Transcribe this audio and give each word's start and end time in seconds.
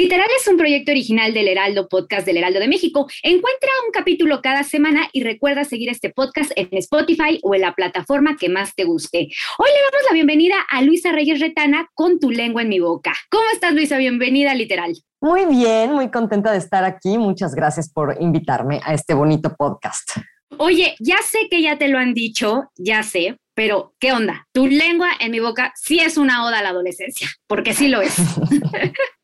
Literal 0.00 0.28
es 0.34 0.48
un 0.48 0.56
proyecto 0.56 0.92
original 0.92 1.34
del 1.34 1.46
Heraldo 1.46 1.86
Podcast 1.86 2.24
del 2.24 2.38
Heraldo 2.38 2.58
de 2.58 2.68
México. 2.68 3.06
Encuentra 3.22 3.68
un 3.84 3.92
capítulo 3.92 4.40
cada 4.40 4.64
semana 4.64 5.10
y 5.12 5.22
recuerda 5.22 5.64
seguir 5.64 5.90
este 5.90 6.08
podcast 6.08 6.52
en 6.56 6.68
Spotify 6.72 7.38
o 7.42 7.54
en 7.54 7.60
la 7.60 7.74
plataforma 7.74 8.38
que 8.38 8.48
más 8.48 8.74
te 8.74 8.84
guste. 8.84 9.18
Hoy 9.18 9.68
le 9.68 9.90
damos 9.92 10.06
la 10.08 10.14
bienvenida 10.14 10.54
a 10.70 10.80
Luisa 10.80 11.12
Reyes 11.12 11.38
Retana 11.38 11.90
con 11.92 12.18
Tu 12.18 12.30
lengua 12.30 12.62
en 12.62 12.70
mi 12.70 12.80
boca. 12.80 13.12
¿Cómo 13.30 13.44
estás, 13.52 13.74
Luisa? 13.74 13.98
Bienvenida 13.98 14.52
a 14.52 14.54
Literal. 14.54 14.96
Muy 15.20 15.44
bien, 15.44 15.92
muy 15.92 16.10
contenta 16.10 16.50
de 16.50 16.56
estar 16.56 16.82
aquí. 16.82 17.18
Muchas 17.18 17.54
gracias 17.54 17.92
por 17.92 18.16
invitarme 18.20 18.80
a 18.82 18.94
este 18.94 19.12
bonito 19.12 19.54
podcast. 19.54 20.12
Oye, 20.56 20.94
ya 20.98 21.18
sé 21.22 21.48
que 21.50 21.60
ya 21.60 21.76
te 21.76 21.88
lo 21.88 21.98
han 21.98 22.14
dicho, 22.14 22.70
ya 22.78 23.02
sé, 23.02 23.36
pero 23.54 23.92
¿qué 24.00 24.14
onda? 24.14 24.46
Tu 24.54 24.66
lengua 24.66 25.10
en 25.20 25.30
mi 25.30 25.40
boca 25.40 25.74
sí 25.76 26.00
es 26.00 26.16
una 26.16 26.46
oda 26.46 26.60
a 26.60 26.62
la 26.62 26.70
adolescencia, 26.70 27.28
porque 27.46 27.74
sí 27.74 27.88
lo 27.88 28.00
es. 28.00 28.16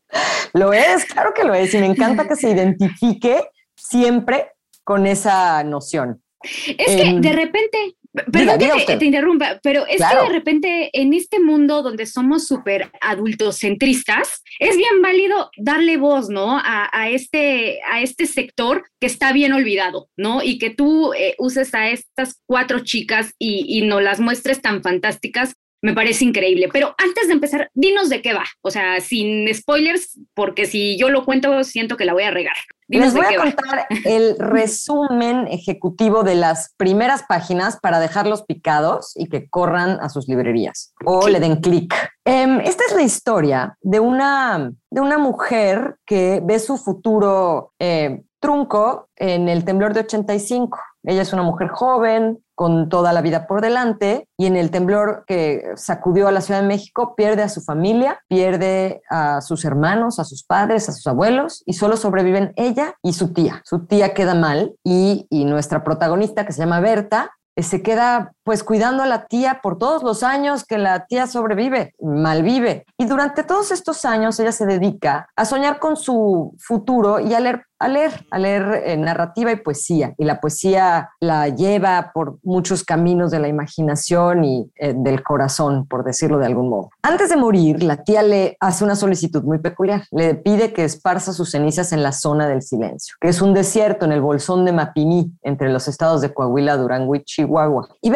Lo 0.53 0.73
es, 0.73 1.05
claro 1.05 1.33
que 1.35 1.45
lo 1.45 1.55
es, 1.55 1.75
y 1.75 1.79
me 1.79 1.87
encanta 1.87 2.27
que 2.27 2.37
se 2.37 2.51
identifique 2.53 3.49
siempre 3.77 4.53
con 4.85 5.07
esa 5.07 5.63
noción. 5.65 6.23
Es 6.43 6.87
que 6.87 7.03
em, 7.03 7.21
de 7.21 7.33
repente, 7.33 7.97
perdón 8.31 8.59
que 8.87 8.97
te, 8.97 9.05
interrumpa, 9.05 9.59
pero 9.63 9.85
es 9.87 10.01
que 10.01 10.17
de 10.17 10.29
repente 10.29 10.91
en 10.93 11.13
este 11.13 11.41
mundo 11.41 11.83
donde 11.83 12.07
somos 12.07 12.47
súper 12.47 12.91
adultocentristas, 13.01 14.43
es 14.61 14.77
bien 14.77 15.03
válido 15.03 15.51
darle 15.57 15.97
voz, 15.97 16.29
¿no? 16.29 16.61
A, 16.63 17.11
este, 17.11 17.81
a 17.91 18.01
este 18.01 18.27
sector 18.27 18.85
que 19.01 19.09
está 19.09 19.33
bien 19.33 19.53
olvidado, 19.53 20.09
¿no? 20.17 20.43
Y 20.43 20.59
que 20.59 20.71
tú 20.71 21.13
eh, 21.15 21.35
uses 21.39 21.75
a 21.75 21.89
estas 21.89 22.41
cuatro 22.47 22.81
chicas 22.81 23.33
y, 23.39 23.79
y 23.79 23.87
nos 23.87 24.03
las 24.03 24.21
muestres 24.21 24.63
tan 24.63 24.83
fantásticas 24.83 25.55
me 25.83 25.95
parece 25.95 26.25
increíble. 26.25 26.69
Pero 26.73 26.95
antes 26.99 27.29
de 27.29 27.35
empezar, 27.35 27.71
dinos 27.75 28.09
de 28.09 28.23
qué 28.23 28.33
va. 28.33 28.45
O 28.63 28.71
sea, 28.71 29.01
sin 29.01 29.53
spoilers, 29.55 30.19
porque 30.35 30.67
si 30.67 30.99
yo 30.99 31.09
lo 31.09 31.25
cuento, 31.25 31.63
siento 31.65 31.97
que 31.97 32.05
la 32.05 32.13
voy 32.13 32.25
a 32.25 32.31
regar. 32.31 32.57
Les 32.89 33.15
voy 33.15 33.25
a 33.25 33.37
contar 33.37 33.87
el 34.05 34.37
resumen 34.39 35.49
ejecutivo 35.49 36.23
de 36.23 36.37
las 36.37 36.73
primeras 36.77 37.25
páginas 37.25 37.79
para 37.81 37.99
dejarlos 37.99 38.45
picados 38.45 39.13
y 39.17 39.29
que 39.29 39.49
corran 39.49 39.99
a 40.01 40.09
sus 40.09 40.29
librerías 40.29 40.95
o 41.05 41.27
le 41.27 41.41
den 41.41 41.57
clic. 41.57 41.93
Em, 42.25 42.61
esta 42.61 42.85
es 42.89 42.95
la 42.95 43.03
historia 43.03 43.77
de 43.81 43.99
una, 43.99 44.73
de 44.91 45.01
una 45.01 45.19
mujer 45.19 45.97
que 46.07 46.41
ve 46.45 46.61
su 46.61 46.77
futuro 46.77 47.73
eh, 47.81 48.23
trunco 48.41 49.09
en 49.17 49.49
el 49.49 49.65
temblor 49.65 49.93
de 49.93 50.01
85. 50.01 50.79
Ella 51.03 51.23
es 51.23 51.33
una 51.33 51.43
mujer 51.43 51.69
joven, 51.69 52.39
con 52.57 52.89
toda 52.89 53.13
la 53.13 53.21
vida 53.21 53.47
por 53.47 53.61
delante 53.61 54.29
y 54.37 54.47
en 54.47 54.57
el 54.57 54.73
temblor 54.73 55.25
que 55.27 55.63
sacudió 55.77 56.27
a 56.27 56.33
la 56.33 56.41
Ciudad 56.41 56.63
de 56.63 56.67
México 56.67 57.15
pierde 57.15 57.43
a 57.43 57.49
su 57.49 57.61
familia, 57.61 58.19
pierde 58.29 59.03
a 59.11 59.43
sus 59.43 59.65
hermanos, 59.65 60.19
a 60.19 60.25
sus 60.25 60.43
padres, 60.43 60.89
a 60.89 60.93
sus 60.93 61.07
abuelos 61.07 61.63
y 61.67 61.75
solo 61.75 61.97
sobreviven 61.97 62.53
ella 62.57 62.95
y 63.03 63.13
su 63.13 63.33
tía. 63.33 63.63
Su 63.65 63.87
tía 63.87 64.15
queda 64.15 64.35
mal 64.35 64.75
y, 64.83 65.27
y 65.31 65.45
nuestra 65.45 65.85
protagonista 65.85 66.47
que 66.47 66.53
se 66.53 66.61
llama 66.61 66.81
Berta 66.81 67.31
eh, 67.57 67.63
se 67.63 67.83
queda 67.83 68.33
pues 68.47 68.63
cuidando 68.63 69.03
a 69.03 69.07
la 69.07 69.27
tía 69.27 69.59
por 69.61 69.77
todos 69.77 70.05
los 70.05 70.23
años 70.23 70.65
que 70.65 70.79
la 70.79 71.07
tía 71.07 71.27
sobrevive, 71.27 71.95
malvive. 72.01 72.87
Y 72.97 73.07
durante 73.07 73.43
todos 73.43 73.73
estos 73.73 74.05
años 74.05 74.39
ella 74.39 74.53
se 74.53 74.67
dedica 74.67 75.29
a 75.35 75.45
soñar 75.45 75.81
con 75.81 75.97
su 75.97 76.55
futuro 76.61 77.19
y 77.19 77.35
a 77.35 77.41
leer, 77.41 77.65
a 77.81 77.89
leer, 77.89 78.25
a 78.31 78.39
leer 78.39 78.83
eh, 78.85 78.97
narrativa 78.97 79.51
y 79.51 79.57
poesía. 79.57 80.15
Y 80.17 80.25
la 80.25 80.41
poesía 80.41 81.11
la 81.19 81.49
lleva 81.49 82.13
por 82.15 82.39
muchos 82.45 82.85
caminos 82.85 83.33
de 83.33 83.41
la 83.41 83.49
imaginación 83.49 84.45
y 84.45 84.71
eh, 84.77 84.95
del 84.97 85.25
corazón, 85.25 85.85
por 85.89 86.05
decirlo 86.05 86.39
de 86.39 86.47
algún 86.47 86.71
modo. 86.71 86.91
Antes 87.03 87.31
de 87.31 87.37
morir, 87.37 87.83
la 87.83 88.05
tía 88.05 88.23
le 88.23 88.57
hace 88.61 88.85
una 88.85 88.95
solicitud 88.95 89.43
muy 89.43 89.59
peculiar. 89.59 90.05
Le 90.13 90.37
pide 90.37 90.73
que 90.73 90.85
esparza 90.85 91.33
sus 91.33 91.51
cenizas 91.51 91.93
en 91.93 92.05
la 92.05 92.13
zona 92.13 92.47
del 92.47 92.63
silencio, 92.63 93.17
que 93.21 93.29
es 93.29 93.43
un 93.43 93.55
desierto 93.55 94.05
en 94.05 94.13
el 94.13 94.21
bolsón 94.21 94.65
de 94.65 94.71
Mapimí, 94.71 95.33
entre 95.43 95.73
los 95.73 95.89
estados 95.89 96.21
de 96.21 96.33
Coahuila, 96.33 96.77
Durango 96.77 97.17
y 97.17 97.25
Chihuahua. 97.25 97.89
Y 98.01 98.11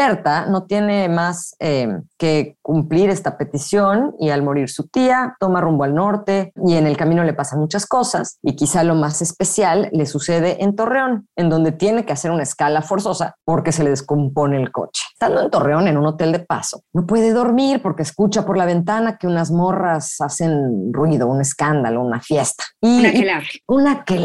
No 0.49 0.65
tiene 0.65 1.09
más 1.09 1.55
eh, 1.61 1.89
que 2.19 2.57
cumplir 2.63 3.11
esta 3.11 3.37
petición 3.37 4.15
y 4.19 4.31
al 4.31 4.43
morir 4.43 4.69
su 4.69 4.89
tía 4.89 5.37
toma 5.41 5.61
rumbo 5.61 5.85
al 5.85 5.95
norte 5.95 6.53
y 6.67 6.75
en 6.75 6.87
el 6.87 6.97
camino 6.97 7.25
le 7.25 7.33
pasan 7.33 7.61
muchas 7.61 7.87
cosas 7.87 8.39
y 8.43 8.57
quizá 8.57 8.85
lo 8.85 8.95
más 8.95 9.23
especial 9.23 9.89
le 9.93 10.07
sucede 10.07 10.63
en 10.63 10.77
Torreón, 10.77 11.29
en 11.37 11.49
donde 11.49 11.73
tiene 11.73 12.05
que 12.05 12.13
hacer 12.13 12.31
una 12.31 12.43
escala 12.43 12.83
forzosa 12.83 13.37
porque 13.45 13.73
se 13.73 13.85
le 13.85 13.91
descompone 13.91 14.57
el 14.57 14.71
coche. 14.71 15.03
Estando 15.13 15.43
en 15.43 15.51
Torreón, 15.51 15.89
en 15.89 15.97
un 15.97 16.07
hotel 16.07 16.33
de 16.33 16.41
paso, 16.41 16.83
no 16.93 17.07
puede 17.07 17.33
dormir 17.33 17.83
porque 17.83 18.03
escucha 18.03 18.45
por 18.45 18.57
la 18.57 18.67
ventana 18.67 19.17
que 19.17 19.27
unas 19.27 19.51
morras 19.51 20.21
hacen 20.21 20.93
ruido, 20.93 21.27
un 21.27 21.41
escándalo, 21.41 22.03
una 22.03 22.21
fiesta. 22.21 22.65
Y, 22.81 23.01
una 23.01 23.13
que 23.13 23.63
Una 23.67 24.05
que 24.05 24.19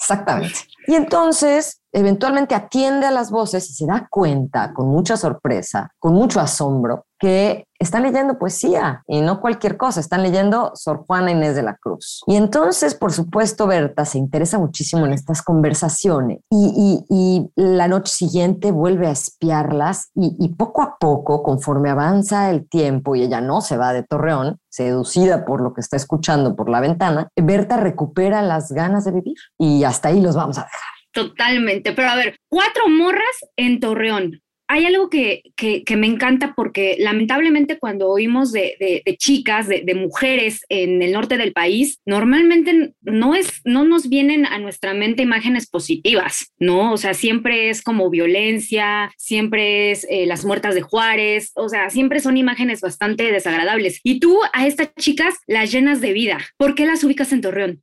exactamente. 0.00 0.60
Y 0.86 0.94
entonces 0.94 1.82
eventualmente 1.92 2.54
atiende 2.54 3.06
a 3.06 3.10
las 3.10 3.30
voces 3.30 3.68
y 3.70 3.74
se 3.74 3.86
da 3.86 4.08
cuenta 4.10 4.72
con 4.72 4.88
mucha 4.88 5.16
sorpresa, 5.16 5.92
con 5.98 6.14
mucho 6.14 6.40
asombro, 6.40 7.06
que 7.20 7.66
están 7.78 8.02
leyendo 8.02 8.38
poesía 8.38 9.02
y 9.06 9.20
no 9.20 9.40
cualquier 9.40 9.76
cosa, 9.76 10.00
están 10.00 10.22
leyendo 10.22 10.72
Sor 10.74 11.04
Juana 11.06 11.30
Inés 11.30 11.54
de 11.54 11.62
la 11.62 11.76
Cruz. 11.76 12.22
Y 12.26 12.36
entonces, 12.36 12.94
por 12.94 13.12
supuesto, 13.12 13.66
Berta 13.66 14.04
se 14.04 14.18
interesa 14.18 14.58
muchísimo 14.58 15.06
en 15.06 15.12
estas 15.12 15.42
conversaciones 15.42 16.40
y, 16.50 17.48
la 17.56 17.88
noche 17.88 18.12
siguiente 18.12 18.70
vuelve 18.70 19.06
a 19.06 19.10
espiarlas 19.10 20.10
y, 20.14 20.34
y, 20.38 20.48
poco 20.54 20.82
a 20.82 20.96
poco, 20.98 21.42
conforme 21.42 21.90
avanza 21.90 22.50
el 22.50 22.68
tiempo 22.68 23.14
y 23.14 23.22
ella 23.22 23.40
no 23.40 23.60
se 23.60 23.76
va 23.76 23.92
de 23.92 24.02
Torreón, 24.02 24.58
seducida 24.70 25.44
por 25.44 25.60
lo 25.60 25.74
que 25.74 25.80
está 25.80 25.96
escuchando 25.96 26.56
por 26.56 26.70
la 26.70 26.80
ventana, 26.80 27.28
Berta 27.36 27.76
recupera 27.76 28.40
las 28.42 28.72
ganas 28.72 29.04
de 29.04 29.12
vivir 29.12 29.36
y 29.58 29.84
hasta 29.84 30.08
ahí 30.08 30.20
los 30.20 30.36
vamos 30.36 30.58
a 30.58 30.62
dejar. 30.62 30.80
Totalmente, 31.12 31.92
pero 31.92 32.08
a 32.08 32.16
ver, 32.16 32.36
cuatro 32.48 32.88
morras 32.88 33.36
en 33.56 33.80
Torreón. 33.80 34.40
Hay 34.72 34.84
algo 34.84 35.10
que, 35.10 35.42
que, 35.56 35.96
me 35.96 36.06
encanta 36.06 36.54
porque 36.54 36.94
lamentablemente 37.00 37.76
cuando 37.76 38.08
oímos 38.08 38.52
de, 38.52 39.02
de, 39.04 39.16
chicas, 39.16 39.66
de, 39.66 39.94
mujeres 39.96 40.60
en 40.68 41.02
el 41.02 41.10
norte 41.10 41.36
del 41.36 41.52
país, 41.52 41.98
normalmente 42.06 42.94
no, 43.00 43.34
es, 43.34 43.62
no 43.64 43.84
nos 43.84 44.08
vienen 44.08 44.46
a 44.46 44.60
nuestra 44.60 44.94
mente 44.94 45.24
imágenes 45.24 45.68
positivas, 45.68 46.52
¿no? 46.60 46.92
O 46.92 46.98
sea, 46.98 47.14
siempre 47.14 47.68
es 47.68 47.82
como 47.82 48.10
violencia, 48.10 49.10
siempre 49.18 49.90
es 49.90 50.06
eh, 50.08 50.24
las 50.26 50.44
muertas 50.44 50.76
de 50.76 50.82
Juárez, 50.82 51.50
o 51.56 51.68
sea, 51.68 51.90
siempre 51.90 52.20
son 52.20 52.36
imágenes 52.36 52.80
bastante 52.80 53.32
desagradables. 53.32 53.98
Y 54.04 54.20
tú 54.20 54.38
a 54.52 54.68
estas 54.68 54.94
chicas 54.94 55.34
las 55.48 55.72
llenas 55.72 56.00
de 56.00 56.12
vida. 56.12 56.38
¿Por 56.56 56.76
qué 56.76 56.86
las 56.86 57.02
ubicas 57.02 57.32
en 57.32 57.40
Torreón? 57.40 57.82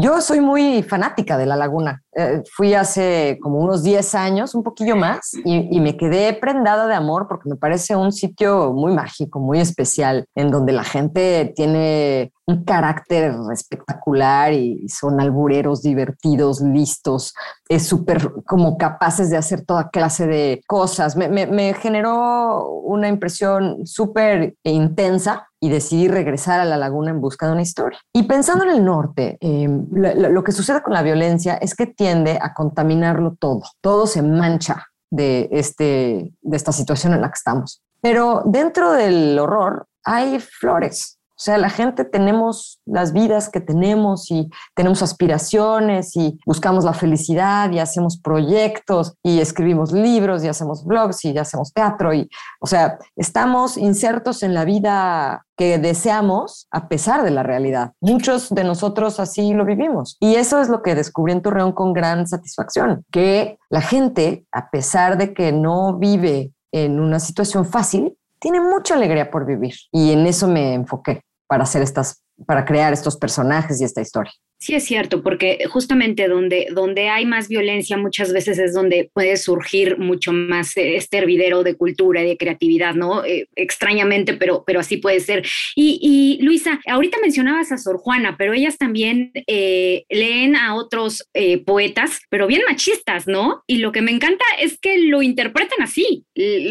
Yo 0.00 0.20
soy 0.20 0.40
muy 0.40 0.82
fanática 0.84 1.36
de 1.36 1.46
la 1.46 1.56
laguna. 1.56 2.02
Eh, 2.14 2.42
fui 2.54 2.74
hace 2.74 3.38
como 3.42 3.58
unos 3.58 3.82
10 3.82 4.14
años, 4.14 4.54
un 4.54 4.62
poquillo 4.62 4.94
más, 4.94 5.32
y, 5.44 5.80
me 5.80 5.96
quedé 5.96 6.32
prendada 6.34 6.86
de 6.86 6.94
amor 6.94 7.26
porque 7.28 7.48
me 7.48 7.56
parece 7.56 7.96
un 7.96 8.12
sitio 8.12 8.72
muy 8.72 8.92
mágico, 8.92 9.40
muy 9.40 9.58
especial, 9.58 10.26
en 10.34 10.50
donde 10.50 10.72
la 10.72 10.84
gente 10.84 11.52
tiene 11.56 12.32
un 12.48 12.64
carácter 12.64 13.34
espectacular 13.52 14.54
y 14.54 14.88
son 14.88 15.20
albureros 15.20 15.82
divertidos, 15.82 16.62
listos, 16.62 17.34
es 17.68 17.86
súper 17.86 18.32
como 18.46 18.78
capaces 18.78 19.28
de 19.28 19.36
hacer 19.36 19.66
toda 19.66 19.90
clase 19.90 20.26
de 20.26 20.62
cosas. 20.66 21.14
Me, 21.14 21.74
generó 21.74 22.70
una 22.70 23.08
impresión 23.08 23.86
súper 23.86 24.54
intensa 24.62 25.46
y 25.60 25.68
decidí 25.68 26.08
regresar 26.08 26.58
a 26.58 26.64
la 26.64 26.78
laguna 26.78 27.10
en 27.10 27.20
busca 27.20 27.46
de 27.46 27.52
una 27.52 27.62
historia. 27.62 27.98
Y 28.14 28.22
pensando 28.22 28.64
en 28.64 28.70
el 28.70 28.84
norte, 28.84 29.36
em, 29.42 29.86
lo, 29.92 30.42
que 30.42 30.52
sucede 30.52 30.82
con 30.82 30.94
la 30.94 31.02
violencia 31.02 31.54
es 31.56 31.74
que 31.74 31.86
tiende 31.86 32.38
a 32.40 32.54
contaminarlo 32.54 33.36
todo, 33.38 33.60
todo 33.82 34.06
se 34.06 34.22
mancha 34.22 34.86
de, 35.10 35.50
este, 35.52 36.32
de 36.40 36.56
esta 36.56 36.72
situación 36.72 37.12
en 37.12 37.20
la 37.20 37.28
que 37.28 37.36
estamos. 37.36 37.82
Pero 38.00 38.42
dentro 38.46 38.92
del 38.92 39.38
horror 39.38 39.86
hay 40.02 40.40
flores. 40.40 41.17
O 41.38 41.40
sea, 41.40 41.56
la 41.56 41.70
gente 41.70 42.04
tenemos 42.04 42.80
las 42.84 43.12
vidas 43.12 43.48
que 43.48 43.60
tenemos 43.60 44.28
y 44.28 44.50
tenemos 44.74 45.04
aspiraciones 45.04 46.16
y 46.16 46.36
buscamos 46.44 46.84
la 46.84 46.94
felicidad 46.94 47.70
y 47.70 47.78
hacemos 47.78 48.18
proyectos 48.20 49.14
y 49.22 49.38
escribimos 49.38 49.92
libros 49.92 50.42
y 50.42 50.48
hacemos 50.48 50.84
blogs 50.84 51.24
y 51.24 51.38
hacemos 51.38 51.72
teatro 51.72 52.12
y, 52.12 52.28
o 52.60 52.66
sea, 52.66 52.98
estamos 53.14 53.76
insertos 53.76 54.42
en 54.42 54.52
la 54.52 54.64
vida 54.64 55.46
que 55.56 55.78
deseamos 55.78 56.66
a 56.72 56.88
pesar 56.88 57.22
de 57.22 57.30
la 57.30 57.44
realidad. 57.44 57.92
Muchos 58.00 58.48
de 58.50 58.64
nosotros 58.64 59.20
así 59.20 59.54
lo 59.54 59.64
vivimos. 59.64 60.16
Y 60.18 60.34
eso 60.34 60.60
es 60.60 60.68
lo 60.68 60.82
que 60.82 60.96
descubrí 60.96 61.32
en 61.32 61.42
Torreón 61.42 61.70
con 61.70 61.92
gran 61.92 62.26
satisfacción, 62.26 63.04
que 63.12 63.58
la 63.70 63.80
gente, 63.80 64.44
a 64.50 64.70
pesar 64.70 65.18
de 65.18 65.34
que 65.34 65.52
no 65.52 65.98
vive 65.98 66.52
en 66.72 66.98
una 66.98 67.20
situación 67.20 67.64
fácil, 67.64 68.18
tiene 68.40 68.60
mucha 68.60 68.94
alegría 68.94 69.30
por 69.30 69.46
vivir. 69.46 69.74
Y 69.92 70.12
en 70.12 70.26
eso 70.26 70.48
me 70.48 70.74
enfoqué 70.74 71.22
para 71.48 71.64
hacer 71.64 71.82
estas, 71.82 72.22
para 72.46 72.64
crear 72.64 72.92
estos 72.92 73.16
personajes 73.16 73.80
y 73.80 73.84
esta 73.84 74.00
historia. 74.00 74.32
Sí, 74.60 74.74
es 74.74 74.84
cierto, 74.84 75.22
porque 75.22 75.60
justamente 75.70 76.26
donde, 76.26 76.66
donde 76.72 77.08
hay 77.08 77.24
más 77.24 77.46
violencia 77.46 77.96
muchas 77.96 78.32
veces 78.32 78.58
es 78.58 78.74
donde 78.74 79.08
puede 79.14 79.36
surgir 79.36 79.98
mucho 79.98 80.32
más 80.32 80.76
eh, 80.76 80.96
este 80.96 81.18
hervidero 81.18 81.62
de 81.62 81.76
cultura 81.76 82.24
y 82.24 82.30
de 82.30 82.36
creatividad, 82.36 82.94
¿no? 82.96 83.24
Eh, 83.24 83.46
extrañamente, 83.54 84.34
pero, 84.34 84.64
pero 84.66 84.80
así 84.80 84.96
puede 84.96 85.20
ser. 85.20 85.46
Y, 85.76 86.40
Luisa, 86.42 86.80
ahorita 86.88 87.18
mencionabas 87.22 87.70
a 87.70 87.78
Sor 87.78 87.98
Juana, 87.98 88.34
pero 88.36 88.52
ellas 88.52 88.76
también 88.78 89.30
eh, 89.46 90.04
leen 90.08 90.56
a 90.56 90.74
otros 90.74 91.28
poetas, 91.64 92.20
pero 92.28 92.48
bien 92.48 92.62
machistas, 92.68 93.28
¿no? 93.28 93.62
Y 93.68 93.78
lo 93.78 93.92
que 93.92 94.02
me 94.02 94.10
encanta 94.10 94.44
es 94.60 94.78
que 94.80 94.98
lo 94.98 95.22
interpretan 95.22 95.82
así, 95.82 96.24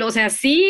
o 0.03 0.11
sea, 0.11 0.29
sí, 0.29 0.67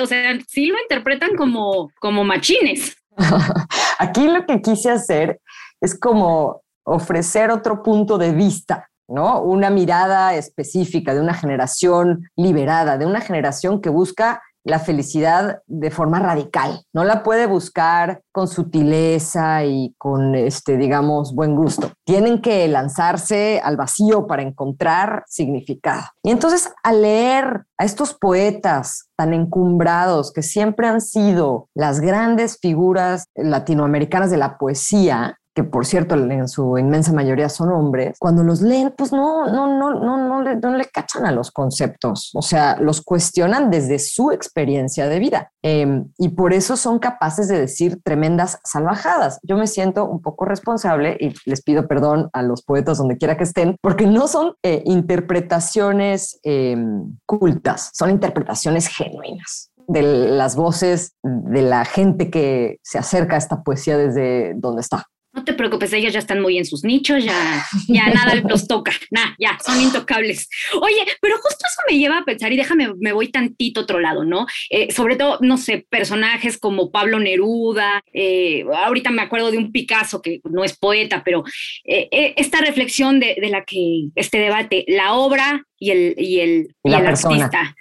o 0.00 0.06
sea, 0.06 0.38
sí 0.48 0.66
lo 0.66 0.80
interpretan 0.80 1.36
como, 1.36 1.90
como 2.00 2.24
machines. 2.24 2.99
Aquí 3.98 4.28
lo 4.28 4.46
que 4.46 4.60
quise 4.62 4.90
hacer 4.90 5.40
es 5.80 5.98
como 5.98 6.62
ofrecer 6.84 7.50
otro 7.50 7.82
punto 7.82 8.18
de 8.18 8.32
vista, 8.32 8.88
¿no? 9.08 9.42
Una 9.42 9.70
mirada 9.70 10.34
específica 10.34 11.14
de 11.14 11.20
una 11.20 11.34
generación 11.34 12.28
liberada, 12.36 12.98
de 12.98 13.06
una 13.06 13.20
generación 13.20 13.80
que 13.80 13.90
busca 13.90 14.42
la 14.64 14.78
felicidad 14.78 15.62
de 15.66 15.90
forma 15.90 16.18
radical. 16.18 16.82
No 16.92 17.04
la 17.04 17.22
puede 17.22 17.46
buscar 17.46 18.22
con 18.32 18.48
sutileza 18.48 19.64
y 19.64 19.94
con, 19.98 20.34
este, 20.34 20.76
digamos, 20.76 21.34
buen 21.34 21.56
gusto. 21.56 21.90
Tienen 22.04 22.40
que 22.40 22.66
lanzarse 22.68 23.60
al 23.62 23.76
vacío 23.76 24.26
para 24.26 24.42
encontrar 24.42 25.24
significado. 25.26 26.02
Y 26.22 26.30
entonces, 26.30 26.72
al 26.82 27.02
leer 27.02 27.64
a 27.78 27.84
estos 27.84 28.14
poetas 28.14 29.10
tan 29.16 29.34
encumbrados 29.34 30.32
que 30.32 30.42
siempre 30.42 30.86
han 30.86 31.00
sido 31.00 31.68
las 31.74 32.00
grandes 32.00 32.58
figuras 32.60 33.24
latinoamericanas 33.34 34.30
de 34.30 34.36
la 34.36 34.58
poesía, 34.58 35.39
que 35.54 35.64
por 35.64 35.86
cierto 35.86 36.14
en 36.14 36.48
su 36.48 36.78
inmensa 36.78 37.12
mayoría 37.12 37.48
son 37.48 37.70
hombres, 37.70 38.16
cuando 38.18 38.42
los 38.42 38.60
leen, 38.62 38.94
pues 38.96 39.12
no, 39.12 39.46
no, 39.46 39.78
no, 39.78 39.94
no, 39.94 40.28
no, 40.28 40.42
le, 40.42 40.56
no 40.56 40.76
le 40.76 40.84
cachan 40.86 41.26
a 41.26 41.32
los 41.32 41.50
conceptos, 41.50 42.30
o 42.34 42.42
sea, 42.42 42.76
los 42.80 43.02
cuestionan 43.02 43.70
desde 43.70 43.98
su 43.98 44.30
experiencia 44.30 45.08
de 45.08 45.18
vida 45.18 45.50
em, 45.62 46.06
y 46.18 46.30
por 46.30 46.52
eso 46.52 46.76
son 46.76 46.98
capaces 46.98 47.48
de 47.48 47.58
decir 47.58 48.00
tremendas 48.02 48.58
salvajadas. 48.64 49.38
Yo 49.42 49.56
me 49.56 49.66
siento 49.66 50.04
un 50.04 50.22
poco 50.22 50.44
responsable 50.44 51.16
y 51.18 51.34
les 51.44 51.62
pido 51.62 51.86
perdón 51.86 52.30
a 52.32 52.42
los 52.42 52.62
poetas 52.62 52.98
donde 52.98 53.18
quiera 53.18 53.36
que 53.36 53.44
estén, 53.44 53.76
porque 53.82 54.06
no 54.06 54.28
son 54.28 54.54
eh, 54.62 54.82
interpretaciones 54.86 56.38
em, 56.42 57.16
cultas, 57.26 57.90
son 57.94 58.10
interpretaciones 58.10 58.88
genuinas 58.88 59.70
de 59.88 60.02
las 60.02 60.54
voces 60.54 61.14
de 61.22 61.62
la 61.62 61.84
gente 61.84 62.30
que 62.30 62.78
se 62.82 62.98
acerca 62.98 63.34
a 63.34 63.38
esta 63.38 63.62
poesía 63.64 63.96
desde 63.96 64.54
donde 64.54 64.82
está. 64.82 65.06
No 65.32 65.44
te 65.44 65.52
preocupes, 65.52 65.92
ellos 65.92 66.12
ya 66.12 66.18
están 66.18 66.40
muy 66.40 66.58
en 66.58 66.64
sus 66.64 66.82
nichos, 66.82 67.24
ya, 67.24 67.64
ya 67.86 68.08
nada 68.08 68.34
los 68.48 68.66
toca, 68.66 68.92
nada, 69.10 69.36
ya, 69.38 69.56
son 69.64 69.80
intocables. 69.80 70.48
Oye, 70.80 71.04
pero 71.20 71.36
justo 71.36 71.64
eso 71.68 71.82
me 71.88 71.98
lleva 71.98 72.18
a 72.18 72.24
pensar, 72.24 72.52
y 72.52 72.56
déjame, 72.56 72.92
me 72.98 73.12
voy 73.12 73.28
tantito 73.28 73.82
otro 73.82 74.00
lado, 74.00 74.24
¿no? 74.24 74.46
Eh, 74.70 74.92
sobre 74.92 75.14
todo, 75.14 75.38
no 75.40 75.56
sé, 75.56 75.86
personajes 75.88 76.58
como 76.58 76.90
Pablo 76.90 77.20
Neruda, 77.20 78.02
eh, 78.12 78.64
ahorita 78.74 79.10
me 79.10 79.22
acuerdo 79.22 79.52
de 79.52 79.58
un 79.58 79.70
Picasso 79.70 80.20
que 80.20 80.40
no 80.50 80.64
es 80.64 80.76
poeta, 80.76 81.22
pero 81.24 81.44
eh, 81.84 82.34
esta 82.36 82.58
reflexión 82.58 83.20
de, 83.20 83.36
la 83.50 83.64
que 83.64 84.08
este 84.16 84.38
debate, 84.38 84.84
la 84.88 85.14
obra 85.14 85.64
y 85.78 85.90
el, 85.90 86.14
y 86.18 86.40
el, 86.40 86.74
y 86.82 86.92
el 86.92 87.06
artista, 87.06 87.76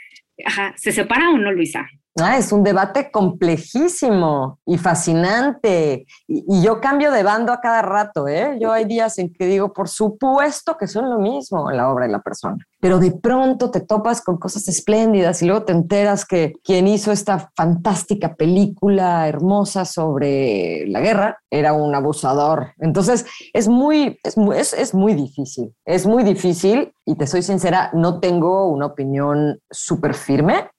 ajá, 0.45 0.75
¿se 0.77 0.91
separa 0.91 1.31
o 1.31 1.37
no, 1.37 1.51
Luisa? 1.51 1.89
Ah, 2.17 2.38
es 2.38 2.51
un 2.51 2.63
debate 2.63 3.11
complejísimo 3.11 4.59
y 4.65 4.77
fascinante. 4.77 6.06
Y, 6.27 6.61
yo 6.61 6.81
cambio 6.81 7.11
de 7.11 7.23
bando 7.23 7.53
a 7.53 7.61
cada 7.61 7.81
rato, 7.81 8.27
¿eh? 8.27 8.57
Yo 8.59 8.71
hay 8.71 8.85
días 8.85 9.17
en 9.19 9.31
que 9.31 9.45
digo, 9.45 9.71
por 9.73 9.88
supuesto 9.88 10.75
que 10.77 10.88
son 10.88 11.09
lo 11.09 11.19
mismo 11.19 11.71
la 11.71 11.89
obra 11.89 12.07
y 12.07 12.11
la 12.11 12.21
persona. 12.21 12.57
Pero 12.81 13.00
de 13.00 13.11
pronto 13.11 13.71
te 13.71 13.81
topas 13.81 14.21
con 14.21 14.38
cosas 14.38 14.67
espléndidas 14.67 15.41
y 15.41 15.45
luego 15.45 15.63
te 15.63 15.71
enteras 15.71 16.25
que 16.25 16.53
quien 16.63 16.88
hizo 16.88 17.11
esta 17.11 17.51
fantástica 17.56 18.35
película 18.35 19.27
hermosa 19.27 19.85
sobre 19.85 20.85
la 20.88 21.00
guerra 21.01 21.39
era 21.50 21.73
un 21.73 21.94
abusador. 21.94 22.73
Entonces 22.79 23.25
es 23.53 23.67
muy, 23.67 24.19
es 24.23 24.38
muy, 24.38 24.57
es 24.57 24.94
muy 24.94 25.13
difícil. 25.13 25.73
Es 25.85 26.06
muy 26.06 26.23
difícil 26.23 26.91
y 27.06 27.15
te 27.15 27.27
soy 27.27 27.44
sincera, 27.44 27.91
no 27.94 28.19
tengo 28.19 28.67
una 28.67 28.88
opinión 28.88 29.59
súper 29.69 30.15
firme 30.15 30.69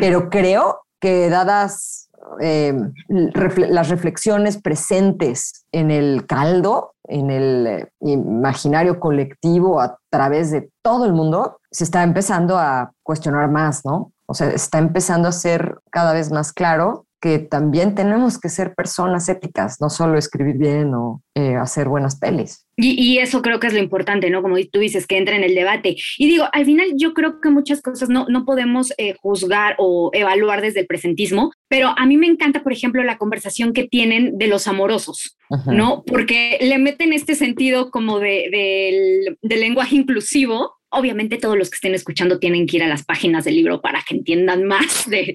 pero 0.00 0.30
creo 0.30 0.82
que 1.00 1.28
dadas 1.28 2.10
eh, 2.40 2.74
las 3.08 3.88
reflexiones 3.88 4.60
presentes 4.60 5.64
en 5.72 5.90
el 5.90 6.26
caldo, 6.26 6.94
en 7.04 7.30
el 7.30 7.66
eh, 7.66 7.88
imaginario 8.00 9.00
colectivo 9.00 9.80
a 9.80 9.98
través 10.10 10.50
de 10.50 10.70
todo 10.82 11.06
el 11.06 11.12
mundo, 11.12 11.58
se 11.70 11.84
está 11.84 12.02
empezando 12.02 12.58
a 12.58 12.92
cuestionar 13.02 13.50
más, 13.50 13.84
¿no? 13.84 14.12
O 14.26 14.34
sea, 14.34 14.48
está 14.50 14.78
empezando 14.78 15.28
a 15.28 15.32
ser 15.32 15.78
cada 15.90 16.12
vez 16.12 16.30
más 16.30 16.52
claro 16.52 17.06
que 17.20 17.38
también 17.38 17.94
tenemos 17.94 18.38
que 18.38 18.48
ser 18.48 18.74
personas 18.74 19.28
éticas, 19.28 19.80
no 19.80 19.90
solo 19.90 20.16
escribir 20.16 20.56
bien 20.56 20.94
o 20.94 21.22
eh, 21.34 21.54
hacer 21.54 21.88
buenas 21.88 22.18
pelis. 22.18 22.66
Y, 22.76 23.18
eso 23.18 23.42
creo 23.42 23.60
que 23.60 23.66
es 23.66 23.74
lo 23.74 23.78
importante, 23.78 24.30
¿no? 24.30 24.40
Como 24.40 24.56
tú 24.72 24.80
dices, 24.80 25.06
que 25.06 25.18
entre 25.18 25.36
en 25.36 25.44
el 25.44 25.54
debate. 25.54 25.96
Y 26.16 26.26
digo, 26.26 26.46
al 26.50 26.64
final 26.64 26.88
yo 26.96 27.12
creo 27.12 27.38
que 27.42 27.50
muchas 27.50 27.82
cosas 27.82 28.08
no, 28.08 28.24
no 28.30 28.46
podemos 28.46 28.94
eh, 28.96 29.14
juzgar 29.20 29.74
o 29.78 30.10
evaluar 30.14 30.62
desde 30.62 30.80
el 30.80 30.86
presentismo, 30.86 31.52
pero 31.68 31.92
a 31.94 32.06
mí 32.06 32.16
me 32.16 32.26
encanta, 32.26 32.62
por 32.62 32.72
ejemplo, 32.72 33.02
la 33.02 33.18
conversación 33.18 33.74
que 33.74 33.86
tienen 33.86 34.38
de 34.38 34.46
los 34.46 34.66
amorosos, 34.66 35.36
¿no? 35.66 36.04
Porque 36.06 36.56
le 36.62 36.78
meten 36.78 37.12
este 37.12 37.34
sentido 37.34 37.90
como 37.90 38.18
de, 38.18 39.36
del 39.42 39.60
lenguaje 39.60 39.96
inclusivo 39.96 40.79
Obviamente 40.90 41.38
todos 41.38 41.56
los 41.56 41.70
que 41.70 41.76
estén 41.76 41.94
escuchando 41.94 42.38
tienen 42.38 42.66
que 42.66 42.76
ir 42.76 42.82
a 42.82 42.88
las 42.88 43.04
páginas 43.04 43.44
del 43.44 43.56
libro 43.56 43.80
para 43.80 44.02
que 44.06 44.14
entiendan 44.14 44.64
más 44.64 45.08
de, 45.10 45.32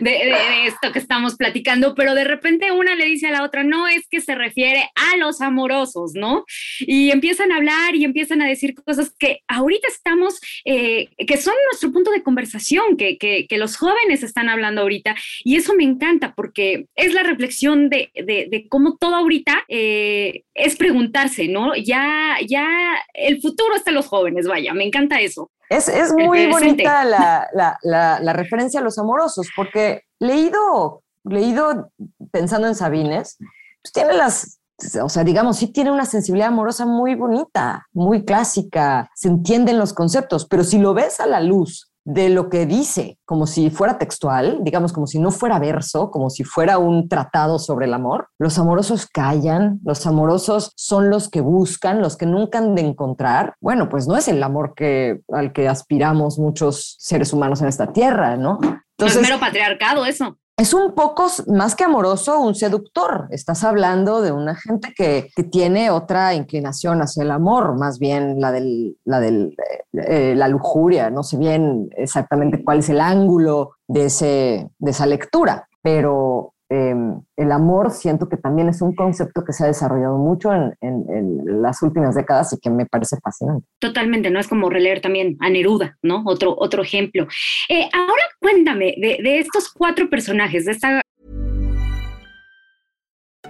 de, 0.00 0.66
esto 0.66 0.92
que 0.92 0.98
estamos 0.98 1.36
platicando, 1.36 1.94
pero 1.94 2.14
de 2.14 2.24
repente 2.24 2.72
una 2.72 2.94
le 2.94 3.06
dice 3.06 3.28
a 3.28 3.32
la 3.32 3.42
otra, 3.42 3.64
no 3.64 3.88
es 3.88 4.06
que 4.08 4.20
se 4.20 4.34
refiere 4.34 4.90
a 4.94 5.16
los 5.16 5.40
amorosos, 5.40 6.12
¿no? 6.14 6.44
Y 6.80 7.10
empiezan 7.10 7.52
a 7.52 7.56
hablar 7.56 7.94
y 7.94 8.04
empiezan 8.04 8.42
a 8.42 8.48
decir 8.48 8.74
cosas 8.74 9.14
que 9.18 9.40
ahorita 9.48 9.88
estamos, 9.88 10.40
eh, 10.64 11.08
que 11.26 11.36
son 11.36 11.54
nuestro 11.70 11.92
punto 11.92 12.10
de 12.10 12.22
conversación, 12.22 12.96
que, 12.96 13.18
que, 13.18 13.46
que, 13.48 13.58
los 13.58 13.76
jóvenes 13.76 14.22
están 14.22 14.48
hablando 14.48 14.82
ahorita. 14.82 15.16
Y 15.44 15.56
eso 15.56 15.74
me 15.74 15.84
encanta 15.84 16.34
porque 16.34 16.86
es 16.94 17.12
la 17.12 17.22
reflexión 17.22 17.88
de, 17.88 18.10
de 18.14 18.66
cómo 18.68 18.96
todo 18.96 19.16
ahorita 19.16 19.64
eh, 19.68 20.44
es 20.54 20.76
preguntarse, 20.76 21.48
¿no? 21.48 21.76
Ya, 21.76 22.36
ya 22.46 22.66
el 23.14 23.40
futuro 23.40 23.74
está 23.74 23.90
en 23.90 23.96
los 23.96 24.06
jóvenes 24.06 24.37
vaya, 24.46 24.72
me 24.74 24.84
encanta 24.84 25.20
eso. 25.20 25.50
Es, 25.68 26.12
muy 26.12 26.46
bonita 26.46 27.04
la, 27.04 28.32
referencia 28.32 28.80
a 28.80 28.82
los 28.82 28.98
amorosos, 28.98 29.48
porque 29.54 30.02
leído, 30.18 31.02
leído 31.24 31.90
pensando 32.30 32.68
en 32.68 32.74
Sabines, 32.74 33.36
pues 33.82 33.92
tiene 33.92 34.14
las, 34.14 34.60
o 35.02 35.08
sea, 35.08 35.24
digamos, 35.24 35.58
sí 35.58 35.68
tiene 35.68 35.90
una 35.90 36.06
sensibilidad 36.06 36.48
amorosa 36.48 36.86
muy 36.86 37.14
bonita, 37.14 37.86
muy 37.92 38.24
clásica, 38.24 39.10
se 39.14 39.28
entienden 39.28 39.78
los 39.78 39.92
conceptos, 39.92 40.46
pero 40.46 40.64
si 40.64 40.78
lo 40.78 40.94
ves 40.94 41.20
a 41.20 41.26
la 41.26 41.40
luz 41.40 41.87
de 42.08 42.30
lo 42.30 42.48
que 42.48 42.64
dice, 42.64 43.18
como 43.26 43.46
si 43.46 43.68
fuera 43.68 43.98
textual, 43.98 44.60
digamos, 44.62 44.94
como 44.94 45.06
si 45.06 45.18
no 45.18 45.30
fuera 45.30 45.58
verso, 45.58 46.10
como 46.10 46.30
si 46.30 46.42
fuera 46.42 46.78
un 46.78 47.06
tratado 47.06 47.58
sobre 47.58 47.84
el 47.84 47.92
amor. 47.92 48.30
Los 48.38 48.58
amorosos 48.58 49.06
callan, 49.06 49.78
los 49.84 50.06
amorosos 50.06 50.72
son 50.74 51.10
los 51.10 51.28
que 51.28 51.42
buscan, 51.42 52.00
los 52.00 52.16
que 52.16 52.24
nunca 52.24 52.60
han 52.60 52.74
de 52.74 52.80
encontrar. 52.80 53.56
Bueno, 53.60 53.90
pues 53.90 54.08
no 54.08 54.16
es 54.16 54.26
el 54.26 54.42
amor 54.42 54.72
que, 54.74 55.20
al 55.30 55.52
que 55.52 55.68
aspiramos 55.68 56.38
muchos 56.38 56.96
seres 56.98 57.34
humanos 57.34 57.60
en 57.60 57.68
esta 57.68 57.92
tierra, 57.92 58.38
¿no? 58.38 58.58
Entonces, 58.96 59.18
es 59.18 59.22
mero 59.22 59.38
patriarcado 59.38 60.06
eso. 60.06 60.38
Es 60.58 60.74
un 60.74 60.92
poco 60.92 61.28
más 61.46 61.76
que 61.76 61.84
amoroso, 61.84 62.40
un 62.40 62.56
seductor. 62.56 63.28
Estás 63.30 63.62
hablando 63.62 64.20
de 64.20 64.32
una 64.32 64.56
gente 64.56 64.92
que, 64.94 65.30
tiene 65.52 65.90
otra 65.90 66.34
inclinación 66.34 67.00
hacia 67.00 67.22
el 67.22 67.30
amor, 67.30 67.78
más 67.78 68.00
bien 68.00 68.40
la 68.40 68.50
de 68.50 68.96
la, 69.04 69.20
del, 69.20 69.54
eh, 69.92 70.34
la 70.36 70.48
lujuria. 70.48 71.10
No 71.10 71.22
sé 71.22 71.36
bien 71.36 71.88
exactamente 71.96 72.64
cuál 72.64 72.80
es 72.80 72.88
el 72.88 73.00
ángulo 73.00 73.76
de, 73.86 74.06
ese, 74.06 74.68
de 74.78 74.90
esa 74.90 75.06
lectura, 75.06 75.68
pero 75.80 76.54
Em, 76.70 77.20
el 77.36 77.50
amor 77.50 77.90
siento 77.90 78.28
que 78.28 78.36
también 78.36 78.68
es 78.68 78.82
un 78.82 78.94
concepto 78.94 79.42
que 79.42 79.54
se 79.54 79.64
ha 79.64 79.68
desarrollado 79.68 80.18
mucho 80.18 80.52
en, 80.52 81.62
las 81.62 81.82
últimas 81.82 82.14
décadas 82.14 82.52
y 82.52 82.60
que 82.60 82.70
me 82.70 82.84
parece 82.84 83.16
fascinante. 83.22 83.66
Totalmente, 83.78 84.30
¿no? 84.30 84.38
Es 84.38 84.48
como 84.48 84.68
releer 84.68 85.00
también 85.00 85.36
a 85.40 85.48
Neruda, 85.48 85.96
¿no? 86.02 86.22
Otro, 86.26 86.54
otro 86.58 86.82
ejemplo. 86.82 87.26
Eh, 87.68 87.88
ahora 87.92 88.22
cuéntame 88.40 88.94
de, 88.98 89.18
de 89.22 89.38
estos 89.40 89.72
cuatro 89.72 90.10
personajes, 90.10 90.66
de 90.66 90.72
esta... 90.72 91.00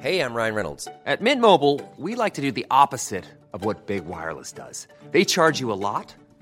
Hey, 0.01 0.21
I'm 0.21 0.33
Ryan 0.33 0.55
Reynolds. 0.55 0.87
At 1.07 1.21
Mint 1.21 1.41
Mobile, 1.41 1.81
we 1.97 2.15
like 2.15 2.35
to 2.35 2.41
do 2.41 2.53
the 2.53 2.67
opposite 2.71 3.25
of 3.53 3.65
what 3.65 3.87
Big 3.87 4.07
Wireless 4.07 4.53
does. 4.53 4.87
They 5.11 5.25
charge 5.25 5.59
you 5.59 5.73
a 5.73 5.75
lot. 5.75 6.15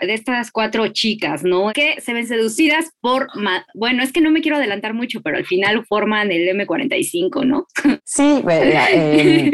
De 0.00 0.14
estas 0.14 0.50
cuatro 0.50 0.88
chicas, 0.88 1.42
¿no? 1.44 1.72
Que 1.72 2.00
se 2.00 2.12
ven 2.12 2.26
seducidas 2.26 2.86
por, 3.00 3.28
bueno, 3.74 4.02
es 4.02 4.12
que 4.12 4.20
no 4.20 4.30
me 4.30 4.40
quiero 4.40 4.56
adelantar 4.56 4.94
mucho, 4.94 5.20
pero 5.22 5.36
al 5.36 5.46
final 5.46 5.84
forman 5.86 6.30
el 6.32 6.48
M45, 6.48 7.46
¿no? 7.46 7.66
Sí, 8.04 8.44
eh, 8.48 9.52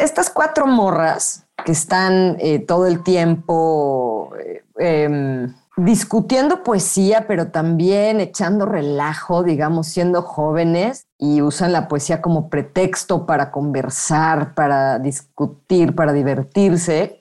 estas, 0.00 0.30
cuatro 0.30 0.66
morras 0.66 1.46
que 1.64 1.72
están 1.72 2.36
eh, 2.40 2.58
todo 2.58 2.86
el 2.86 3.02
tiempo 3.02 4.32
eh, 4.44 4.62
em, 4.78 5.54
discutiendo 5.76 6.62
poesía, 6.62 7.26
pero 7.28 7.50
también 7.50 8.20
echando 8.20 8.66
relajo, 8.66 9.44
digamos, 9.44 9.86
siendo 9.86 10.22
jóvenes 10.22 11.06
y 11.18 11.40
usan 11.40 11.72
la 11.72 11.88
poesía 11.88 12.20
como 12.20 12.48
pretexto 12.48 13.26
para 13.26 13.50
conversar, 13.50 14.54
para 14.54 14.98
discutir, 14.98 15.94
para 15.94 16.12
divertirse 16.12 17.20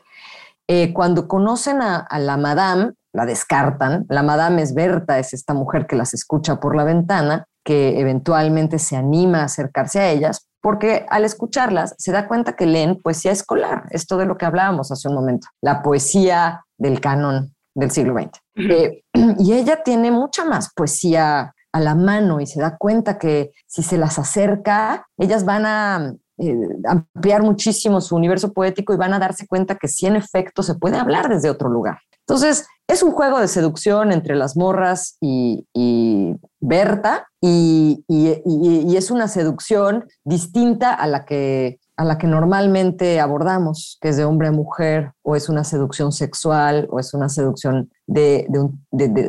eh, 0.67 0.93
cuando 0.93 1.27
conocen 1.27 1.81
a, 1.81 2.07
la 2.19 2.37
madame, 2.37 2.93
la 3.13 3.25
descartan. 3.25 4.05
La 4.09 4.23
madame 4.23 4.61
es 4.61 4.73
Berta, 4.73 5.19
es 5.19 5.33
esta 5.33 5.53
mujer 5.53 5.87
que 5.87 5.95
las 5.95 6.13
escucha 6.13 6.59
por 6.59 6.75
la 6.75 6.83
ventana, 6.83 7.45
que 7.63 7.99
eventualmente 7.99 8.79
se 8.79 8.95
anima 8.95 9.41
a 9.41 9.45
acercarse 9.45 9.99
a 9.99 10.09
ellas, 10.09 10.47
porque 10.61 11.05
al 11.09 11.25
escucharlas 11.25 11.95
se 11.97 12.11
da 12.11 12.27
cuenta 12.27 12.55
que 12.55 12.65
leen 12.65 13.01
poesía 13.01 13.31
escolar, 13.31 13.83
esto 13.91 14.17
de 14.17 14.25
lo 14.25 14.37
que 14.37 14.45
hablábamos 14.45 14.91
hace 14.91 15.09
un 15.09 15.15
momento, 15.15 15.47
la 15.61 15.81
poesía 15.81 16.63
del 16.77 17.01
canon 17.01 17.53
del 17.75 17.91
siglo 17.91 18.13
XX. 18.13 18.39
Eh, 18.55 19.03
y 19.39 19.53
ella 19.53 19.83
tiene 19.83 20.11
mucha 20.11 20.45
más 20.45 20.73
poesía 20.73 21.53
a 21.73 21.79
la 21.79 21.95
mano 21.95 22.39
y 22.39 22.45
se 22.45 22.61
da 22.61 22.77
cuenta 22.77 23.17
que 23.17 23.51
si 23.67 23.81
se 23.83 23.97
las 23.97 24.19
acerca, 24.19 25.07
ellas 25.17 25.43
van 25.43 25.65
a 25.65 26.13
eh, 26.37 26.55
ampliar 26.87 27.43
muchísimo 27.43 28.01
su 28.01 28.15
universo 28.15 28.53
poético 28.53 28.93
y 28.93 28.97
van 28.97 29.13
a 29.13 29.19
darse 29.19 29.47
cuenta 29.47 29.75
que 29.75 29.87
sí 29.87 30.05
en 30.05 30.15
efecto 30.15 30.63
se 30.63 30.75
puede 30.75 30.97
hablar 30.97 31.29
desde 31.29 31.49
otro 31.49 31.69
lugar. 31.69 31.99
Entonces, 32.27 32.65
es 32.87 33.03
un 33.03 33.11
juego 33.11 33.39
de 33.39 33.47
seducción 33.47 34.11
entre 34.11 34.35
las 34.35 34.55
morras 34.55 35.17
y, 35.21 35.65
Berta 36.59 37.27
y, 37.41 38.03
es 38.95 39.11
una 39.11 39.27
seducción 39.27 40.05
distinta 40.23 40.93
a 40.93 41.07
la 41.07 41.25
que 41.25 41.79
a 41.95 42.03
la 42.03 42.17
que 42.17 42.25
normalmente 42.25 43.19
abordamos, 43.19 43.99
que 44.01 44.09
es 44.09 44.17
de 44.17 44.25
hombre 44.25 44.47
a 44.47 44.51
mujer, 44.51 45.11
o 45.21 45.35
es 45.35 45.47
una 45.47 45.63
seducción 45.63 46.11
sexual, 46.11 46.87
o 46.89 46.99
es 46.99 47.13
una 47.13 47.29
seducción 47.29 47.91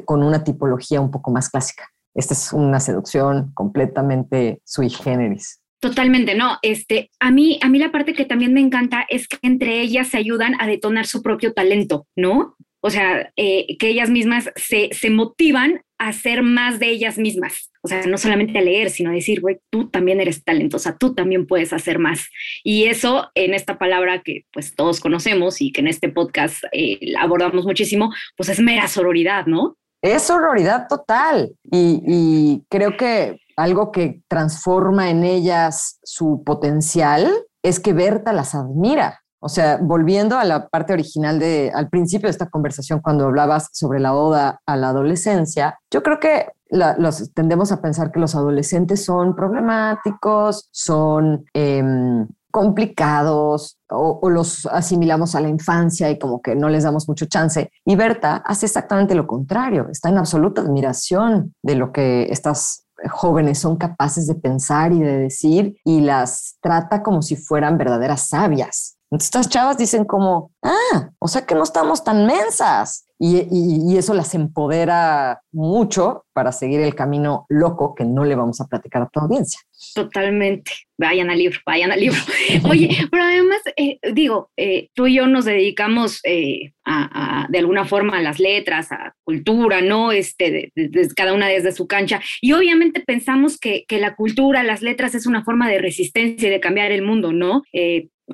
con 0.07 0.23
una 0.23 0.45
tipología 0.45 1.01
un 1.03 1.11
poco 1.11 1.31
más 1.31 1.51
clásica. 1.51 1.85
Esta 2.15 2.33
es 2.33 2.55
una 2.55 2.81
seducción 2.81 3.53
completamente 3.55 4.63
sui 4.65 4.89
generis. 4.89 5.61
Totalmente, 5.85 6.35
no. 6.35 6.57
Este, 6.63 7.11
a 7.21 7.31
mí, 7.31 7.59
a 7.61 7.69
mí 7.69 7.79
la 7.79 7.93
parte 7.93 8.15
que 8.15 8.25
también 8.25 8.55
me 8.55 8.61
encanta 8.63 9.05
es 9.11 9.29
que 9.29 9.37
entre 9.43 9.83
ellas 9.83 10.09
se 10.09 10.17
ayudan 10.17 10.59
a 10.59 10.67
detonar 10.67 11.05
su 11.05 11.23
propio 11.23 11.53
talento, 11.53 12.07
¿no? 12.17 12.57
O 12.81 12.89
sea, 12.89 13.31
eh, 13.37 13.77
que 13.79 13.89
ellas 13.89 14.09
mismas 14.09 14.51
se, 14.57 14.89
se 14.93 15.11
motivan 15.11 15.83
a 15.99 16.15
ser 16.15 16.43
más 16.43 16.79
de 16.79 16.89
ellas 16.89 17.19
mismas. 17.19 17.71
O 17.83 17.89
sea, 17.89 18.01
no 18.07 18.17
solamente 18.17 18.59
a 18.59 18.63
leer, 18.63 18.89
sino 18.89 19.11
a 19.11 19.13
decir, 19.13 19.43
güey, 19.43 19.59
tú 19.69 19.91
también 19.91 20.23
eres 20.23 20.43
talentosa, 20.43 20.97
tú 20.97 21.15
también 21.15 21.47
puedes 21.47 21.75
hacer 21.75 21.99
más. 21.99 22.31
Y 22.63 22.85
eso 22.85 23.31
en 23.35 23.53
esta 23.53 23.77
palabra 23.77 24.23
que 24.23 24.47
pues 24.55 24.75
todos 24.75 25.01
conocemos 25.01 25.61
y 25.61 25.71
que 25.71 25.83
en 25.83 25.89
este 25.89 26.09
podcast 26.09 26.65
eh, 26.73 26.99
abordamos 27.21 27.67
muchísimo, 27.67 28.11
pues 28.39 28.49
es 28.49 28.59
mera 28.59 28.89
sororidad, 28.89 29.45
¿no? 29.45 29.77
Es 30.01 30.23
sororidad 30.23 30.87
total. 30.89 31.53
Y 31.71 32.63
creo 32.71 32.97
que 32.97 33.39
algo 33.57 33.93
que 33.93 34.23
transforma 34.29 35.11
en 35.11 35.25
ellas 35.25 35.99
su 36.03 36.43
potencial 36.45 37.31
es 37.63 37.81
que 37.81 37.93
Berta 37.93 38.33
las 38.33 38.55
admira. 38.55 39.21
O 39.41 39.49
sea, 39.49 39.79
volviendo 39.81 40.39
a 40.39 40.45
la 40.45 40.69
parte 40.69 40.95
original 40.95 41.39
de, 41.39 41.71
al 41.75 41.91
principio 41.91 42.29
de 42.29 42.31
esta 42.31 42.49
conversación, 42.49 43.01
cuando 43.01 43.27
hablabas 43.27 43.69
sobre 43.73 44.01
la 44.01 44.15
oda 44.15 44.61
a 44.65 44.77
la 44.77 44.89
adolescencia, 44.89 45.79
yo 45.91 46.03
creo 46.03 46.19
que 46.19 46.47
los, 46.71 47.33
tendemos 47.35 47.71
a 47.71 47.83
pensar 47.83 48.11
que 48.11 48.21
los 48.21 48.35
adolescentes 48.35 49.05
son 49.05 49.37
problemáticos, 49.37 50.69
son 50.73 51.45
em, 51.53 52.27
complicados 52.51 53.79
o, 53.91 54.31
los 54.31 54.65
asimilamos 54.67 55.35
a 55.35 55.41
la 55.41 55.49
infancia 55.49 56.09
y 56.09 56.19
como 56.19 56.41
que 56.41 56.55
no 56.55 56.69
les 56.69 56.85
damos 56.85 57.09
mucho 57.09 57.27
chance. 57.27 57.71
Y 57.85 57.97
Berta 57.97 58.37
hace 58.47 58.67
exactamente 58.67 59.15
lo 59.15 59.27
contrario, 59.27 59.89
está 59.91 60.09
en 60.09 60.19
absoluta 60.19 60.63
admiración 60.63 61.55
de 61.63 61.75
lo 61.75 61.93
que 61.93 62.29
estas 62.31 62.84
jóvenes 63.11 63.59
son 63.59 63.77
capaces 63.77 64.27
de 64.27 64.35
pensar 64.35 64.93
y 64.93 65.01
de 65.01 65.19
decir 65.19 65.77
y 65.85 66.01
las 66.01 66.57
trata 66.61 67.03
como 67.03 67.23
si 67.23 67.37
fueran 67.37 67.79
verdaderas 67.79 68.29
sabias. 68.29 68.99
estas 69.11 69.49
chavas 69.49 69.77
dicen 69.79 70.05
como, 70.05 70.51
ah, 70.63 71.11
o 71.19 71.29
sea 71.29 71.47
que 71.47 71.55
no 71.55 71.63
estamos 71.63 72.03
tan 72.03 72.27
mensas. 72.27 73.07
Y, 73.19 73.97
eso 73.97 74.13
las 74.13 74.35
empodera 74.35 75.41
mucho 75.53 76.25
para 76.33 76.51
seguir 76.51 76.81
el 76.81 76.95
camino 76.95 77.47
loco 77.49 77.95
que 77.95 78.05
no 78.05 78.25
le 78.25 78.35
vamos 78.35 78.61
a 78.61 78.67
platicar 78.67 79.03
a 79.03 79.09
tu 79.09 79.21
audiencia. 79.21 79.61
Totalmente. 79.95 80.73
Vayan 80.99 81.31
al 81.31 81.39
libro, 81.39 81.59
vayan 81.65 81.93
al 81.93 82.01
libro. 82.01 82.19
Oye, 82.69 82.91
pero 83.11 83.23
además, 83.23 83.61
eh, 83.77 83.99
digo, 84.13 84.51
eh, 84.57 84.89
tú 84.95 85.07
y 85.07 85.15
yo 85.15 85.27
nos 85.27 85.45
dedicamos 85.45 86.21
eh, 86.25 86.73
a, 86.85 87.47
de 87.49 87.59
alguna 87.59 87.85
forma 87.85 88.19
a 88.19 88.23
las 88.23 88.41
letras, 88.41 88.91
a 88.91 89.15
cultura, 89.23 89.81
¿no? 89.81 90.11
Este, 90.11 90.73
cada 91.17 91.35
una 91.35 91.49
desde 91.49 91.73
su 91.73 91.87
cancha. 91.87 92.21
Y 92.41 92.53
obviamente 92.53 93.01
pensamos 93.01 93.59
que, 93.59 93.85
que, 93.87 93.99
la 93.99 94.17
cultura, 94.17 94.65
las 94.65 94.83
letras 94.83 95.15
es 95.15 95.27
una 95.27 95.45
forma 95.45 95.69
de 95.69 95.79
resistencia 95.79 96.49
y 96.49 96.51
de 96.51 96.61
cambiar 96.61 96.91
el 96.91 97.03
mundo, 97.03 97.33
¿no? 97.33 97.63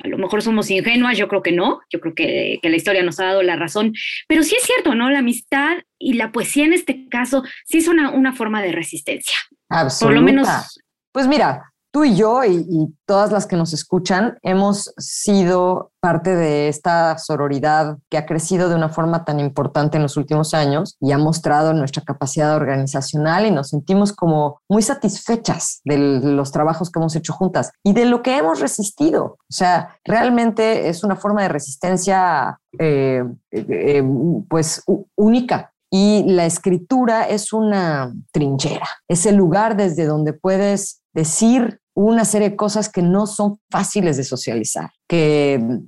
a 0.03 0.09
lo 0.09 0.19
mejor 0.19 0.43
somos 0.43 0.71
ingenuas, 0.71 1.19
yo 1.19 1.29
creo 1.29 1.43
que 1.43 1.53
no, 1.53 1.81
yo 1.91 2.01
creo 2.01 2.15
que, 2.15 2.59
que, 2.63 2.69
la 2.69 2.77
historia 2.77 3.03
nos 3.03 3.19
ha 3.19 3.27
dado 3.27 3.43
la 3.43 3.57
razón, 3.57 3.93
pero 4.29 4.43
sí 4.43 4.55
es 4.57 4.70
cierto, 4.73 4.95
¿no? 4.95 5.11
La 5.11 5.21
amistad 5.21 5.79
y 5.99 6.15
la 6.15 6.33
poesía 6.33 6.65
en 6.65 6.73
este 6.73 7.09
caso 7.09 7.43
sí 7.65 7.79
es 7.79 7.89
una, 7.89 8.11
una 8.11 8.33
forma 8.33 8.63
de 8.63 8.73
resistencia. 8.73 9.37
Absoluta. 9.69 10.07
Por 10.07 10.15
lo 10.15 10.23
menos. 10.23 10.81
Pues 11.13 11.27
mira, 11.27 11.73
tú 11.91 12.05
y 12.05 12.17
yo 12.17 12.45
y, 12.45 12.67
y, 12.69 12.95
todas 13.07 13.33
las 13.33 13.47
que 13.47 13.57
nos 13.57 13.73
escuchan 13.73 14.39
hemos 14.43 14.93
sido 14.97 15.91
parte 15.99 16.37
de 16.37 16.69
esta 16.69 17.19
sororidad 17.19 17.99
que 18.09 18.19
ha 18.19 18.25
crecido 18.25 18.69
de 18.69 18.77
una 18.77 18.89
forma 18.89 19.25
tan 19.25 19.41
importante 19.41 19.97
en 19.97 20.05
los 20.05 20.17
últimos 20.17 20.55
años 20.55 20.97
y 21.01 21.11
ha 21.11 21.19
mostrado 21.19 21.73
nuestra 21.73 22.05
capacidad 22.05 22.55
organizacional 22.55 23.47
y 23.47 23.51
nos 23.51 23.71
sentimos 23.71 24.13
como 24.13 24.61
muy 24.69 24.83
satisfechas 24.83 25.81
de 25.85 25.99
los 25.99 26.53
trabajos 26.53 26.91
que 26.91 27.01
hemos 27.01 27.17
hecho 27.17 27.33
juntas 27.33 27.73
y 27.83 27.93
de 27.93 28.05
lo 28.05 28.23
que 28.23 28.37
hemos 28.39 28.61
resistido. 28.61 29.25
O 29.25 29.53
sea, 29.53 29.97
realmente 30.05 30.89
es 30.89 31.03
una 31.03 31.17
forma 31.17 31.43
de 31.43 31.49
resistencia 31.49 32.61
eh, 32.79 33.25
eh, 33.51 33.67
eh 33.69 34.05
pues 34.49 34.85
única 35.17 35.73
y 35.91 36.23
la 36.25 36.47
escritura 36.47 37.25
es 37.25 37.53
una 37.53 38.15
trinchera, 38.31 38.87
es 39.09 39.27
el 39.27 39.35
lugar 39.35 39.77
desde 39.77 40.07
donde 40.07 40.33
puedes 40.33 41.03
decir 41.13 41.80
una 41.95 42.25
serie 42.25 42.51
de 42.51 42.57
cosas 42.57 42.89
que 42.89 43.03
no 43.03 43.27
son 43.27 43.59
fáciles 43.71 44.17
de 44.17 44.25
socializar, 44.25 44.91
que 45.09 45.81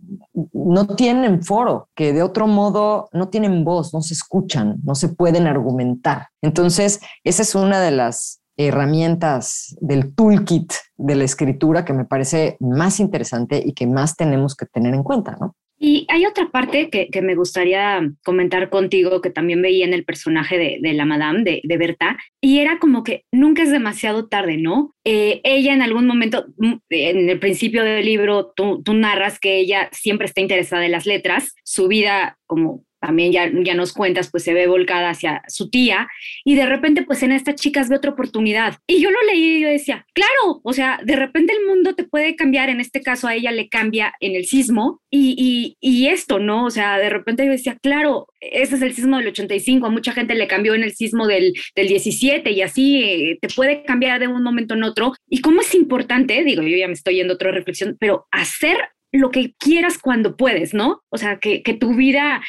no 0.52 0.86
tienen 0.94 1.42
foro, 1.42 1.88
que 1.94 2.12
de 2.12 2.22
otro 2.22 2.46
modo 2.46 3.08
no 3.12 3.28
tienen 3.28 3.64
voz, 3.64 3.94
no 3.94 4.02
se 4.02 4.14
escuchan, 4.14 4.76
no 4.84 4.94
se 4.94 5.08
pueden 5.08 5.46
argumentar. 5.46 6.28
Entonces, 6.42 7.00
esa 7.24 7.42
es 7.42 7.54
una 7.54 7.80
de 7.80 7.92
las 7.92 8.42
herramientas 8.56 9.76
del 9.80 10.14
toolkit 10.14 10.72
de 10.96 11.14
la 11.14 11.24
escritura 11.24 11.84
que 11.84 11.94
me 11.94 12.04
parece 12.04 12.56
más 12.60 13.00
interesante 13.00 13.62
y 13.64 13.72
que 13.72 13.86
más 13.86 14.16
tenemos 14.16 14.54
que 14.54 14.66
tener 14.66 14.94
en 14.94 15.02
cuenta, 15.02 15.36
¿no? 15.40 15.56
Y 15.84 16.06
hay 16.08 16.26
otra 16.26 16.48
parte 16.48 16.90
que, 16.90 17.22
me 17.22 17.34
gustaría 17.34 18.08
comentar 18.22 18.70
contigo, 18.70 19.20
que 19.20 19.30
también 19.30 19.60
veía 19.62 19.84
en 19.84 19.94
el 19.94 20.04
personaje 20.04 20.56
de, 20.80 20.92
la 20.92 21.04
Madame, 21.04 21.42
de, 21.42 21.60
de, 21.64 21.76
Berta, 21.76 22.16
y 22.40 22.60
era 22.60 22.78
como 22.78 23.02
que 23.02 23.24
nunca 23.32 23.64
es 23.64 23.72
demasiado 23.72 24.28
tarde, 24.28 24.58
¿no? 24.58 24.94
Eh, 25.04 25.40
ella 25.42 25.72
en 25.72 25.82
algún 25.82 26.06
momento, 26.06 26.46
mm, 26.56 26.74
en 26.90 27.28
el 27.28 27.40
principio 27.40 27.82
del 27.82 28.04
libro, 28.04 28.52
tú, 28.54 28.80
tú 28.84 28.94
narras 28.94 29.40
que 29.40 29.56
ella 29.56 29.88
siempre 29.90 30.28
está 30.28 30.40
interesada 30.40 30.86
en 30.86 30.92
las 30.92 31.04
letras, 31.04 31.52
su 31.64 31.88
vida 31.88 32.38
como 32.46 32.84
también 33.02 33.32
ya, 33.32 33.50
ya 33.52 33.74
nos 33.74 33.92
cuentas, 33.92 34.30
pues 34.30 34.44
se 34.44 34.54
ve 34.54 34.68
volcada 34.68 35.10
hacia 35.10 35.42
su 35.48 35.68
tía 35.68 36.08
y 36.44 36.54
de 36.54 36.66
repente 36.66 37.02
pues 37.02 37.22
en 37.24 37.32
estas 37.32 37.56
chicas 37.56 37.88
ve 37.88 37.96
otra 37.96 38.12
oportunidad. 38.12 38.76
Y 38.86 39.02
yo 39.02 39.10
lo 39.10 39.20
leí 39.26 39.56
y 39.56 39.60
yo 39.60 39.68
decía, 39.68 40.06
claro, 40.14 40.60
o 40.62 40.72
sea, 40.72 41.00
de 41.02 41.16
repente 41.16 41.52
el 41.52 41.66
mundo 41.66 41.96
te 41.96 42.04
puede 42.04 42.36
cambiar, 42.36 42.70
en 42.70 42.80
este 42.80 43.02
caso 43.02 43.26
a 43.26 43.34
ella 43.34 43.50
le 43.50 43.68
cambia 43.68 44.14
en 44.20 44.36
el 44.36 44.44
sismo 44.46 45.02
y, 45.10 45.76
y, 45.80 46.06
esto, 46.06 46.38
¿no? 46.38 46.64
O 46.64 46.70
sea, 46.70 46.98
de 46.98 47.10
repente 47.10 47.44
yo 47.44 47.50
decía, 47.50 47.76
claro, 47.82 48.28
ese 48.40 48.76
es 48.76 48.82
el 48.82 48.94
sismo 48.94 49.18
del 49.18 49.28
85, 49.28 49.86
a 49.86 49.90
mucha 49.90 50.12
gente 50.12 50.34
le 50.34 50.46
cambió 50.46 50.74
en 50.74 50.84
el 50.84 50.94
sismo 50.94 51.26
del, 51.26 51.54
del 51.74 51.88
17 51.88 52.50
y 52.50 52.62
así 52.62 53.02
eh, 53.02 53.38
te 53.40 53.48
puede 53.48 53.82
cambiar 53.82 54.20
de 54.20 54.28
un 54.28 54.42
momento 54.42 54.74
en 54.74 54.84
otro. 54.84 55.12
Y 55.28 55.40
cómo 55.40 55.60
es 55.60 55.74
importante, 55.74 56.44
digo, 56.44 56.62
yo 56.62 56.76
ya 56.76 56.86
me 56.86 56.94
estoy 56.94 57.16
yendo 57.16 57.32
a 57.32 57.36
otra 57.36 57.50
reflexión, 57.50 57.96
pero 57.98 58.26
hacer 58.30 58.78
lo 59.12 59.30
que 59.30 59.54
quieras 59.58 59.98
cuando 59.98 60.36
puedes, 60.36 60.74
¿no? 60.74 61.02
O 61.10 61.18
sea, 61.18 61.38
que, 61.38 61.62
que 61.62 61.74
tu 61.74 61.94
vida 61.94 62.42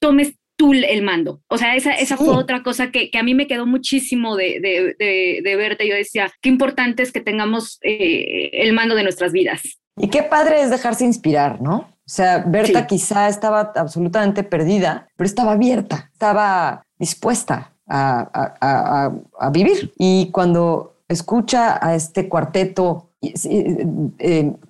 tomes 0.00 0.34
tú 0.58 0.72
el 0.72 1.02
mando. 1.02 1.40
O 1.48 1.56
sea, 1.56 1.76
esa, 1.76 1.92
esa 1.92 2.16
fue 2.16 2.34
otra 2.34 2.62
cosa 2.64 2.90
que, 2.90 3.10
que, 3.10 3.18
a 3.18 3.22
mí 3.22 3.32
me 3.32 3.46
quedó 3.46 3.64
muchísimo 3.64 4.36
de, 4.36 4.58
de, 4.60 5.40
de, 5.42 5.56
verte. 5.56 5.88
Yo 5.88 5.94
decía, 5.94 6.32
qué 6.42 6.48
importante 6.48 7.02
es 7.04 7.12
que 7.12 7.20
tengamos 7.20 7.78
eh, 7.82 8.50
el 8.52 8.72
mando 8.72 8.96
de 8.96 9.04
nuestras 9.04 9.32
vidas. 9.32 9.62
Y 9.96 10.08
qué 10.08 10.24
padre 10.24 10.62
es 10.62 10.70
dejarse 10.70 11.04
inspirar, 11.04 11.62
¿no? 11.62 11.76
O 11.76 12.10
sea, 12.10 12.38
Berta 12.38 12.86
quizá 12.86 13.28
estaba 13.28 13.72
absolutamente 13.76 14.42
perdida, 14.42 15.08
pero 15.16 15.26
estaba 15.26 15.52
abierta, 15.52 16.10
estaba 16.12 16.82
dispuesta 16.98 17.74
a, 17.86 18.56
a, 18.60 19.12
a 19.38 19.50
vivir. 19.50 19.92
Y 19.96 20.30
cuando 20.32 20.96
escucha 21.08 21.78
a 21.84 21.94
este 21.94 22.28
cuarteto 22.28 23.07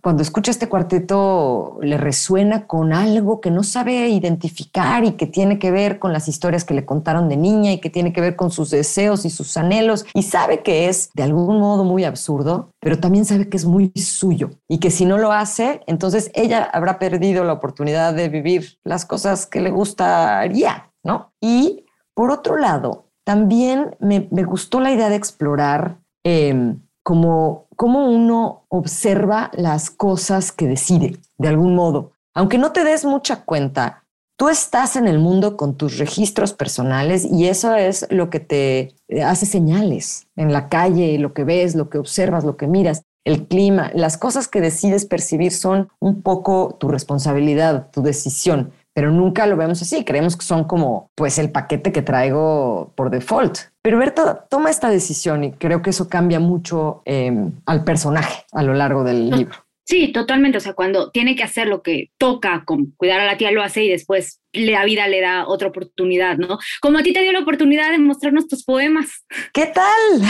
cuando 0.01 0.23
escucha 0.23 0.51
este 0.51 0.71
cuarteto 0.71 1.79
le 1.83 1.99
resuena 1.99 2.67
con 2.67 2.95
algo 2.95 3.43
que 3.43 3.51
no 3.51 3.63
sabe 3.63 4.09
identificar 4.09 5.05
y 5.05 5.13
que 5.13 5.27
tiene 5.27 5.59
que 5.59 5.71
ver 5.71 5.99
con 5.99 6.15
las 6.15 6.29
historias 6.29 6.65
que 6.65 6.73
le 6.73 6.87
contaron 6.87 7.29
de 7.29 7.37
niña 7.37 7.73
y 7.73 7.79
que 7.79 7.91
tiene 7.91 8.15
que 8.15 8.23
ver 8.23 8.37
con 8.37 8.51
sus 8.51 8.71
deseos 8.71 9.27
y 9.27 9.31
sus 9.31 9.55
anhelos 9.59 10.07
y 10.15 10.23
sabe 10.23 10.63
que 10.63 10.89
es 10.89 11.11
de 11.13 11.25
algún 11.25 11.61
modo 11.61 11.85
muy 11.85 12.05
absurdo, 12.05 12.71
pero 12.81 12.99
también 12.99 13.27
sabe 13.27 13.51
que 13.51 13.59
es 13.59 13.67
muy 13.67 13.93
suyo 13.97 14.51
y 14.67 14.79
que 14.79 14.91
si 14.91 15.05
no 15.05 15.19
lo 15.19 15.33
hace, 15.33 15.83
entonces 15.87 16.31
ella 16.35 16.65
habrá 16.73 16.99
perdido 16.99 17.45
la 17.45 17.53
oportunidad 17.53 18.15
de 18.15 18.31
vivir 18.31 18.79
las 18.83 19.05
cosas 19.05 19.45
que 19.45 19.61
le 19.61 19.71
gustaría, 19.71 20.91
¿no? 21.05 21.33
Y 21.39 21.85
por 22.15 22.31
otro 22.31 22.57
lado, 22.57 23.09
también 23.25 23.95
me, 24.01 24.21
gustó 24.45 24.81
la 24.81 24.91
idea 24.91 25.11
de 25.11 25.17
explorar 25.17 25.99
em, 26.25 26.81
como 27.09 27.69
cómo 27.75 28.11
uno 28.11 28.67
observa 28.69 29.51
las 29.55 29.89
cosas 29.89 30.53
que 30.53 30.67
decide, 30.67 31.17
de 31.39 31.49
algún 31.49 31.75
modo. 31.75 32.13
Aunque 32.35 32.59
no 32.59 32.73
te 32.73 32.85
des 32.85 33.07
mucha 33.07 33.47
cuenta, 33.47 34.05
tú 34.37 34.51
estás 34.51 34.95
en 34.95 35.09
el 35.09 35.19
mundo 35.19 35.57
con 35.57 35.79
tus 35.79 35.97
registros 35.97 36.53
personales 36.53 37.25
y 37.25 37.47
eso 37.47 37.75
es 37.75 38.07
lo 38.11 38.29
que 38.29 38.41
te 38.41 38.95
hace 39.25 39.47
señales 39.47 40.27
en 40.37 40.53
la 40.53 40.69
calle, 40.69 41.19
lo 41.19 41.33
que 41.33 41.45
ves, 41.45 41.75
lo 41.75 41.89
que 41.89 41.97
observas, 41.97 42.45
lo 42.45 42.59
que 42.59 42.67
miras, 42.67 43.05
el 43.25 43.47
clima, 43.47 43.91
las 43.95 44.19
cosas 44.19 44.47
que 44.47 44.61
decides 44.61 45.07
percibir 45.07 45.53
son 45.53 45.89
un 46.01 46.21
poco 46.21 46.77
tu 46.79 46.89
responsabilidad, 46.89 47.89
tu 47.91 48.03
decisión 48.03 48.71
pero 48.99 49.13
nunca 49.13 49.47
lo 49.47 49.57
vemos 49.57 49.81
así. 49.81 50.05
Creemos 50.05 50.37
que 50.37 50.45
son 50.45 50.65
como 50.65 51.13
pues 51.15 51.39
el 51.39 51.53
paquete 51.53 51.93
que 51.93 52.03
traigo 52.03 52.91
por 52.97 53.11
default. 53.11 53.59
Pero 53.89 54.01
Berta 54.01 54.45
toma 54.51 54.69
esta 54.69 54.91
decisión 54.91 55.45
y 55.45 55.53
creo 55.53 55.81
que 55.81 55.89
eso 55.89 56.11
cambia 56.11 56.39
mucho 56.41 57.01
em, 57.07 57.53
al 57.65 57.85
personaje 57.85 58.45
a 58.53 58.63
lo 58.63 58.75
largo 58.75 59.03
del 59.03 59.31
libro. 59.31 59.65
Sí, 59.87 60.13
totalmente. 60.13 60.59
O 60.59 60.61
sea, 60.61 60.75
cuando 60.75 61.11
tiene 61.11 61.35
que 61.35 61.43
hacer 61.43 61.69
lo 61.69 61.81
que 61.81 62.11
toca, 62.19 62.65
con 62.67 62.93
cuidar 62.99 63.21
a 63.21 63.25
la 63.25 63.39
tía, 63.39 63.51
lo 63.51 63.63
hace 63.63 63.85
y 63.85 63.89
después 63.89 64.43
la 64.53 64.85
vida 64.85 65.09
le 65.09 65.23
da 65.23 65.49
otra 65.49 65.69
oportunidad, 65.69 66.37
¿no? 66.37 66.59
Como 66.83 66.99
a 66.99 67.03
ti 67.03 67.15
te 67.15 67.23
dio 67.23 67.33
la 67.33 67.41
oportunidad 67.41 67.91
de 67.91 67.97
mostrarnos 67.97 68.47
tus 68.47 68.63
poemas. 68.63 69.25
¿Qué 69.55 69.65
tal? 69.65 70.21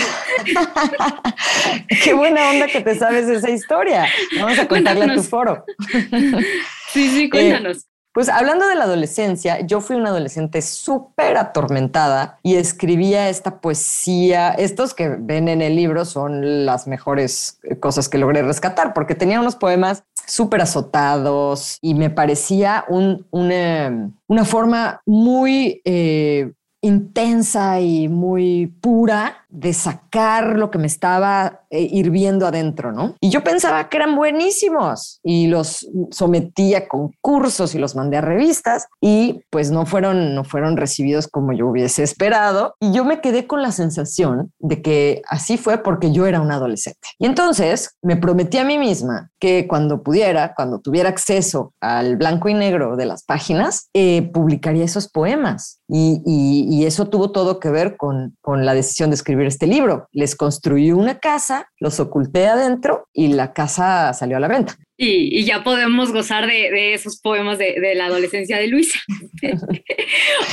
Qué 2.05 2.15
buena 2.15 2.51
onda 2.51 2.69
que 2.69 2.81
te 2.81 2.95
sabes 2.95 3.27
esa 3.29 3.51
historia. 3.51 4.07
Vamos 4.39 4.57
a 4.57 4.69
contarle 4.69 5.07
a 5.07 5.15
tu 5.17 5.25
foro. 5.25 5.65
sí, 6.93 7.09
sí, 7.09 7.29
cuéntanos. 7.29 7.88
Pues 8.19 8.29
hablando 8.29 8.67
de 8.67 8.75
la 8.75 8.83
adolescencia, 8.83 9.61
yo 9.61 9.81
fui 9.81 9.95
una 9.95 10.09
adolescente 10.09 10.61
súper 10.61 11.37
atormentada 11.37 12.41
y 12.43 12.57
escribía 12.57 13.29
esta 13.29 13.61
poesía. 13.61 14.49
Estos 14.55 14.93
que 14.93 15.11
ven 15.11 15.47
en 15.47 15.63
el 15.63 15.77
libro 15.77 16.05
son 16.05 16.67
las 16.67 16.89
mejores 16.89 17.61
cosas 17.79 18.09
que 18.09 18.19
logré 18.19 18.43
rescatar, 18.43 18.93
porque 18.93 19.15
tenía 19.15 19.39
unos 19.39 19.55
poemas 19.55 20.03
súper 20.27 20.63
azotados 20.63 21.79
y 21.81 21.95
me 21.95 22.11
parecía 22.11 22.85
un, 22.89 23.25
una, 23.31 24.11
una 24.27 24.45
forma 24.45 25.01
muy 25.07 25.81
eh, 25.85 26.51
intensa 26.81 27.81
y 27.81 28.09
muy 28.09 28.67
pura 28.81 29.47
de 29.49 29.73
sacar 29.73 30.59
lo 30.59 30.71
que 30.71 30.79
me 30.79 30.87
estaba 30.87 31.63
eh, 31.71 31.89
hirviendo 31.91 32.47
adentro, 32.47 32.93
¿no? 32.93 33.15
Y 33.21 33.31
yo 33.31 33.43
pensaba 33.43 33.89
que 33.89 33.97
eran 33.97 34.17
buenísimos 34.17 35.21
y 35.23 35.47
los 35.47 35.87
sometí 36.11 36.75
a 36.75 36.89
concursos 36.89 37.75
y 37.75 37.79
los 37.79 37.95
mandé 37.95 38.19
a 38.19 38.21
revistas 38.21 38.87
y 39.01 39.43
pues 39.51 39.71
no 39.71 39.87
fueron, 39.87 40.35
no 40.35 40.45
fueron 40.45 40.77
recibidos 40.77 41.29
como 41.29 41.53
yo 41.53 41.67
hubiese 41.69 42.03
esperado. 42.03 42.75
Y 42.81 42.93
yo 42.93 43.05
me 43.05 43.21
quedé 43.21 43.47
con 43.47 43.63
la 43.63 43.73
sensación 43.73 44.53
de 44.59 44.83
que 44.83 45.23
así 45.29 45.57
fue 45.57 45.79
porque 45.83 46.13
yo 46.13 46.27
era 46.27 46.41
un 46.41 46.53
adolescente. 46.53 47.01
Y 47.19 47.27
entonces 47.27 47.97
me 48.03 48.17
prometí 48.17 48.59
a 48.59 48.65
mí 48.65 48.79
misma 48.79 49.31
que 49.39 49.67
cuando 49.69 50.03
pudiera, 50.03 50.55
cuando 50.55 50.81
tuviera 50.81 51.09
acceso 51.09 51.73
al 51.81 52.17
blanco 52.17 52.49
y 52.49 52.55
negro 52.55 52.97
de 52.97 53.07
las 53.07 53.25
páginas, 53.25 53.89
eh, 53.95 54.31
publicaría 54.33 54.85
esos 54.85 55.09
poemas. 55.09 55.81
Y, 55.89 56.23
y, 56.27 56.85
eso 56.85 57.09
tuvo 57.09 57.33
todo 57.33 57.61
que 57.61 57.71
ver 57.71 57.97
con, 57.97 58.37
con 58.43 58.67
la 58.67 58.75
decisión 58.75 59.09
de 59.09 59.15
escribir 59.15 59.38
este 59.47 59.67
libro. 59.67 60.09
Les 60.13 60.35
construí 60.35 60.93
una 60.93 61.19
casa, 61.19 61.71
los 61.79 62.01
oculté 62.01 62.47
adentro 62.47 63.07
y 63.13 63.29
la 63.29 63.53
casa 63.53 64.13
salió 64.13 64.37
a 64.37 64.41
la 64.41 64.49
venta. 64.49 64.77
Y, 65.01 65.45
ya 65.45 65.63
podemos 65.63 66.13
gozar 66.13 66.49
de, 66.49 66.93
esos 66.93 67.21
poemas 67.21 67.57
de, 67.59 67.95
la 67.95 68.07
adolescencia 68.07 68.59
de 68.59 68.67
Luisa. 68.67 68.99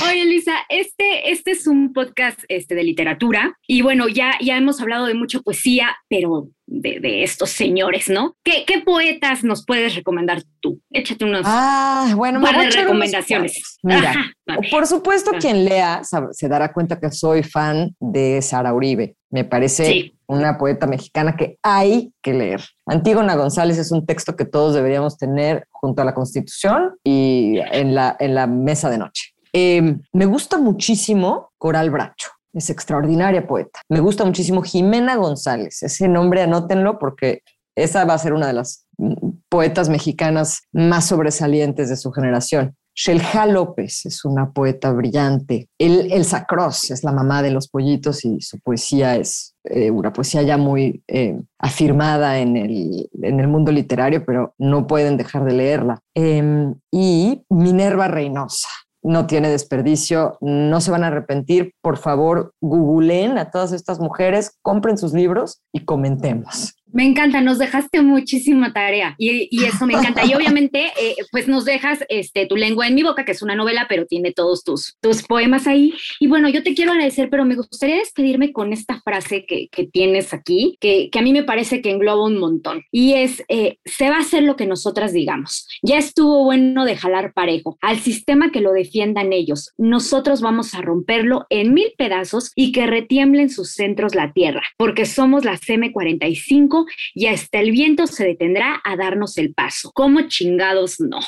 Oye, 0.08 0.24
Luisa, 0.24 0.54
este, 0.68 1.32
este 1.32 1.50
es 1.50 1.66
un 1.66 1.92
podcast 1.92 2.38
este, 2.48 2.76
de 2.76 2.84
literatura 2.84 3.58
y 3.66 3.82
bueno, 3.82 4.06
ya, 4.08 4.34
ya 4.40 4.56
hemos 4.56 4.80
hablado 4.80 5.06
de 5.06 5.14
mucha 5.14 5.40
poesía, 5.40 5.96
pero 6.08 6.48
de, 6.66 7.22
estos 7.22 7.50
señores, 7.50 8.08
¿no? 8.08 8.36
¿Qué, 8.42 8.64
¿Qué, 8.66 8.80
poetas 8.80 9.44
nos 9.44 9.64
puedes 9.64 9.94
recomendar 9.94 10.42
tú? 10.60 10.80
Échate 10.90 11.24
unos 11.24 11.42
ah, 11.44 12.12
bueno, 12.16 12.40
par 12.40 12.56
recomendaciones. 12.72 13.78
Mira, 13.82 14.32
por 14.70 14.86
supuesto, 14.86 15.32
quien 15.40 15.64
lea 15.64 16.02
se 16.32 16.48
dará 16.48 16.72
cuenta 16.72 16.98
que 16.98 17.10
soy 17.10 17.42
fan 17.42 17.94
de 18.00 18.42
Sara 18.42 18.74
Uribe. 18.74 19.16
Me 19.30 19.44
parece 19.44 20.14
una 20.26 20.58
poeta 20.58 20.86
mexicana 20.86 21.36
que 21.36 21.58
hay 21.62 22.12
que 22.22 22.32
leer. 22.32 22.62
Antígona 22.86 23.36
González 23.36 23.78
es 23.78 23.92
un 23.92 24.06
texto 24.06 24.34
que 24.36 24.44
todos 24.44 24.74
deberíamos 24.74 25.18
tener 25.18 25.66
junto 25.70 26.02
a 26.02 26.04
la 26.04 26.14
Constitución 26.14 26.96
y 27.04 27.58
en 27.72 27.94
la, 27.94 28.16
en 28.18 28.34
la 28.34 28.46
mesa 28.46 28.90
de 28.90 28.98
noche. 28.98 29.34
Em, 29.52 30.00
me 30.12 30.26
gusta 30.26 30.58
muchísimo 30.58 31.52
Coral 31.58 31.90
Bracho. 31.90 32.30
Es 32.52 32.70
extraordinaria 32.70 33.46
poeta. 33.46 33.80
Me 33.88 34.00
gusta 34.00 34.24
muchísimo 34.24 34.62
Jimena 34.62 35.16
González. 35.16 35.82
Ese 35.82 36.08
nombre 36.08 36.42
anótenlo 36.42 36.98
porque 36.98 37.42
esa 37.76 38.04
va 38.04 38.14
a 38.14 38.18
ser 38.18 38.32
una 38.32 38.46
de 38.46 38.54
las 38.54 38.86
mm, 38.98 39.14
poetas 39.48 39.88
mexicanas 39.88 40.62
más 40.72 41.06
sobresalientes 41.06 41.88
de 41.88 41.96
su 41.96 42.10
generación. 42.12 42.74
Shelja 42.98 43.44
López 43.44 44.06
es 44.06 44.24
una 44.24 44.52
poeta 44.52 44.90
brillante. 44.90 45.68
El, 45.78 46.10
Elsa 46.10 46.46
Cross 46.46 46.90
es 46.90 47.04
la 47.04 47.12
mamá 47.12 47.42
de 47.42 47.50
los 47.50 47.68
pollitos 47.68 48.24
y 48.24 48.40
su 48.40 48.58
poesía 48.60 49.16
es 49.16 49.54
eh, 49.64 49.90
una 49.90 50.14
poesía 50.14 50.40
ya 50.40 50.56
muy 50.56 51.02
eh, 51.06 51.38
afirmada 51.58 52.38
en 52.38 52.56
el, 52.56 53.10
en 53.20 53.38
el, 53.38 53.48
mundo 53.48 53.70
literario, 53.70 54.24
pero 54.24 54.54
no 54.56 54.86
pueden 54.86 55.18
dejar 55.18 55.44
de 55.44 55.52
leerla. 55.52 56.00
Em, 56.14 56.74
y 56.90 57.44
Minerva 57.50 58.08
Reynosa 58.08 58.68
no 59.06 59.26
tiene 59.26 59.48
desperdicio, 59.48 60.36
no 60.40 60.80
se 60.80 60.90
van 60.90 61.04
a 61.04 61.06
arrepentir. 61.06 61.74
Por 61.80 61.96
favor, 61.96 62.52
googleen 62.60 63.38
a 63.38 63.52
todas 63.52 63.70
estas 63.70 64.00
mujeres, 64.00 64.58
compren 64.62 64.98
sus 64.98 65.12
libros 65.12 65.62
y 65.72 65.84
comentemos. 65.84 66.74
Me 66.92 67.04
encanta, 67.04 67.40
nos 67.40 67.58
dejaste 67.58 68.00
muchísima 68.00 68.72
tarea 68.72 69.14
y, 69.18 69.64
eso 69.64 69.86
me 69.86 69.94
encanta. 69.94 70.24
Y 70.24 70.34
obviamente, 70.34 70.86
eh, 71.00 71.16
pues 71.30 71.48
nos 71.48 71.64
dejas 71.64 72.00
este, 72.08 72.46
tu 72.46 72.56
lengua 72.56 72.86
en 72.86 72.94
mi 72.94 73.02
boca, 73.02 73.24
que 73.24 73.32
es 73.32 73.42
una 73.42 73.54
novela, 73.54 73.86
pero 73.88 74.06
tiene 74.06 74.32
todos 74.32 74.64
tus, 74.64 74.96
tus 75.00 75.22
poemas 75.22 75.66
ahí. 75.66 75.92
Y 76.20 76.26
bueno, 76.26 76.48
yo 76.48 76.62
te 76.62 76.74
quiero 76.74 76.92
agradecer, 76.92 77.28
pero 77.28 77.44
me 77.44 77.56
gustaría 77.56 77.96
despedirme 77.96 78.52
con 78.52 78.72
esta 78.72 79.00
frase 79.00 79.44
que, 79.46 79.68
que 79.70 79.86
tienes 79.86 80.32
aquí, 80.32 80.76
que, 80.80 81.10
que, 81.10 81.18
a 81.18 81.22
mí 81.22 81.32
me 81.32 81.42
parece 81.42 81.82
que 81.82 81.90
engloba 81.90 82.24
un 82.24 82.38
montón. 82.38 82.82
Y 82.92 83.14
es, 83.14 83.42
eh, 83.48 83.78
se 83.84 84.08
va 84.08 84.16
a 84.16 84.20
hacer 84.20 84.44
lo 84.44 84.56
que 84.56 84.66
nosotras 84.66 85.12
digamos. 85.12 85.66
Ya 85.82 85.98
estuvo 85.98 86.44
bueno 86.44 86.84
de 86.84 86.96
jalar 86.96 87.32
parejo. 87.32 87.78
Al 87.80 87.98
sistema 87.98 88.50
que 88.50 88.60
lo 88.60 88.72
defiendan 88.72 89.32
ellos. 89.32 89.72
Nosotros 89.76 90.40
vamos 90.40 90.74
a 90.74 90.82
romperlo 90.82 91.46
en 91.50 91.74
mil 91.74 91.92
pedazos 91.98 92.52
y 92.54 92.72
que 92.72 92.86
retiemblen 92.86 93.50
sus 93.50 93.72
centros 93.72 94.14
la 94.14 94.32
tierra, 94.32 94.62
porque 94.76 95.06
somos 95.06 95.44
la 95.44 95.56
CM45 95.56 96.85
y 97.14 97.26
hasta 97.26 97.60
el 97.60 97.70
viento 97.70 98.06
se 98.06 98.24
detendrá 98.24 98.80
a 98.84 98.96
darnos 98.96 99.38
el 99.38 99.54
paso. 99.54 99.90
¿Cómo 99.94 100.22
chingados 100.28 101.00
no? 101.00 101.20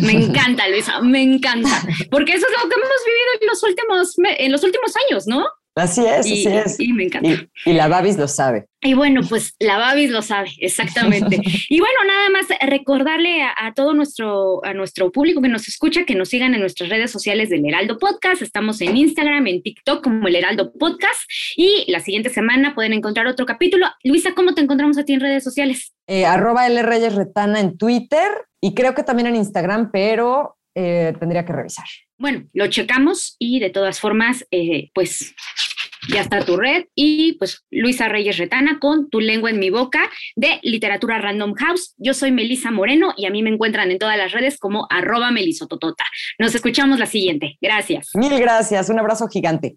Me 0.00 0.12
encanta, 0.24 0.68
Luisa, 0.68 1.00
me 1.00 1.22
encanta, 1.22 1.82
porque 2.10 2.32
eso 2.32 2.46
es 2.46 2.62
lo 2.62 2.68
que 2.68 2.74
hemos 2.74 2.88
vivido 3.06 3.30
en 3.40 3.46
los 3.46 3.62
últimos, 3.62 4.14
en 4.38 4.52
los 4.52 4.62
últimos 4.64 4.92
años, 5.08 5.26
¿no? 5.26 5.46
Así 5.76 6.00
es, 6.00 6.20
así 6.20 6.46
es. 6.48 6.80
Y 6.80 6.94
me 6.94 7.04
encanta. 7.04 7.46
Y, 7.66 7.74
la 7.74 7.86
Babis 7.86 8.16
lo 8.16 8.28
sabe. 8.28 8.64
Y 8.80 8.94
bueno, 8.94 9.20
pues 9.28 9.54
la 9.60 9.76
Babis 9.76 10.10
lo 10.10 10.22
sabe, 10.22 10.48
exactamente. 10.60 11.36
y 11.68 11.80
bueno, 11.80 11.96
nada 12.06 12.30
más 12.30 12.46
recordarle 12.66 13.42
a, 13.42 13.74
todo 13.74 13.92
nuestro, 13.92 14.64
a 14.64 14.72
nuestro 14.72 15.12
público 15.12 15.42
que 15.42 15.50
nos 15.50 15.68
escucha 15.68 16.06
que 16.06 16.14
nos 16.14 16.30
sigan 16.30 16.54
en 16.54 16.60
nuestras 16.60 16.88
redes 16.88 17.10
sociales 17.10 17.50
del 17.50 17.66
Heraldo 17.66 17.98
Podcast. 17.98 18.40
Estamos 18.40 18.80
en 18.80 18.96
Instagram, 18.96 19.46
en 19.48 19.62
TikTok 19.62 20.02
como 20.02 20.26
el 20.28 20.36
Heraldo 20.36 20.72
Podcast. 20.72 21.20
Y 21.56 21.84
la 21.88 22.00
siguiente 22.00 22.30
semana 22.30 22.74
pueden 22.74 22.94
encontrar 22.94 23.26
otro 23.26 23.44
capítulo. 23.44 23.86
Luisa, 24.02 24.32
¿cómo 24.34 24.54
te 24.54 24.62
encontramos 24.62 24.96
a 24.96 25.04
ti 25.04 25.12
en 25.12 25.20
redes 25.20 25.44
sociales? 25.44 25.92
Eh, 26.06 26.24
arroba 26.24 26.66
L 26.66 26.82
Reyes 26.84 27.14
Retana 27.14 27.60
en 27.60 27.76
Twitter 27.76 28.46
y 28.62 28.72
creo 28.72 28.94
que 28.94 29.02
también 29.02 29.26
en 29.26 29.36
Instagram, 29.36 29.90
pero 29.92 30.56
eh, 30.74 31.12
tendría 31.20 31.44
que 31.44 31.52
revisar. 31.52 31.84
Bueno, 32.18 32.46
lo 32.52 32.68
checamos 32.68 33.36
y 33.38 33.60
de 33.60 33.70
todas 33.70 34.00
formas, 34.00 34.46
eh, 34.50 34.90
pues 34.94 35.34
ya 36.08 36.20
está 36.20 36.44
tu 36.44 36.56
red 36.56 36.84
y 36.94 37.34
pues 37.34 37.64
Luisa 37.70 38.08
Reyes 38.08 38.38
Retana 38.38 38.78
con 38.78 39.10
Tu 39.10 39.20
lengua 39.20 39.50
en 39.50 39.58
mi 39.58 39.70
boca 39.70 40.10
de 40.34 40.60
Literatura 40.62 41.18
Random 41.18 41.54
House. 41.54 41.94
Yo 41.98 42.14
soy 42.14 42.32
Melisa 42.32 42.70
Moreno 42.70 43.12
y 43.16 43.26
a 43.26 43.30
mí 43.30 43.42
me 43.42 43.50
encuentran 43.50 43.90
en 43.90 43.98
todas 43.98 44.16
las 44.16 44.32
redes 44.32 44.58
como 44.58 44.86
arroba 44.90 45.30
melisototota. 45.30 46.04
Nos 46.38 46.54
escuchamos 46.54 46.98
la 46.98 47.06
siguiente. 47.06 47.58
Gracias. 47.60 48.10
Mil 48.14 48.38
gracias. 48.38 48.88
Un 48.88 48.98
abrazo 48.98 49.26
gigante. 49.28 49.76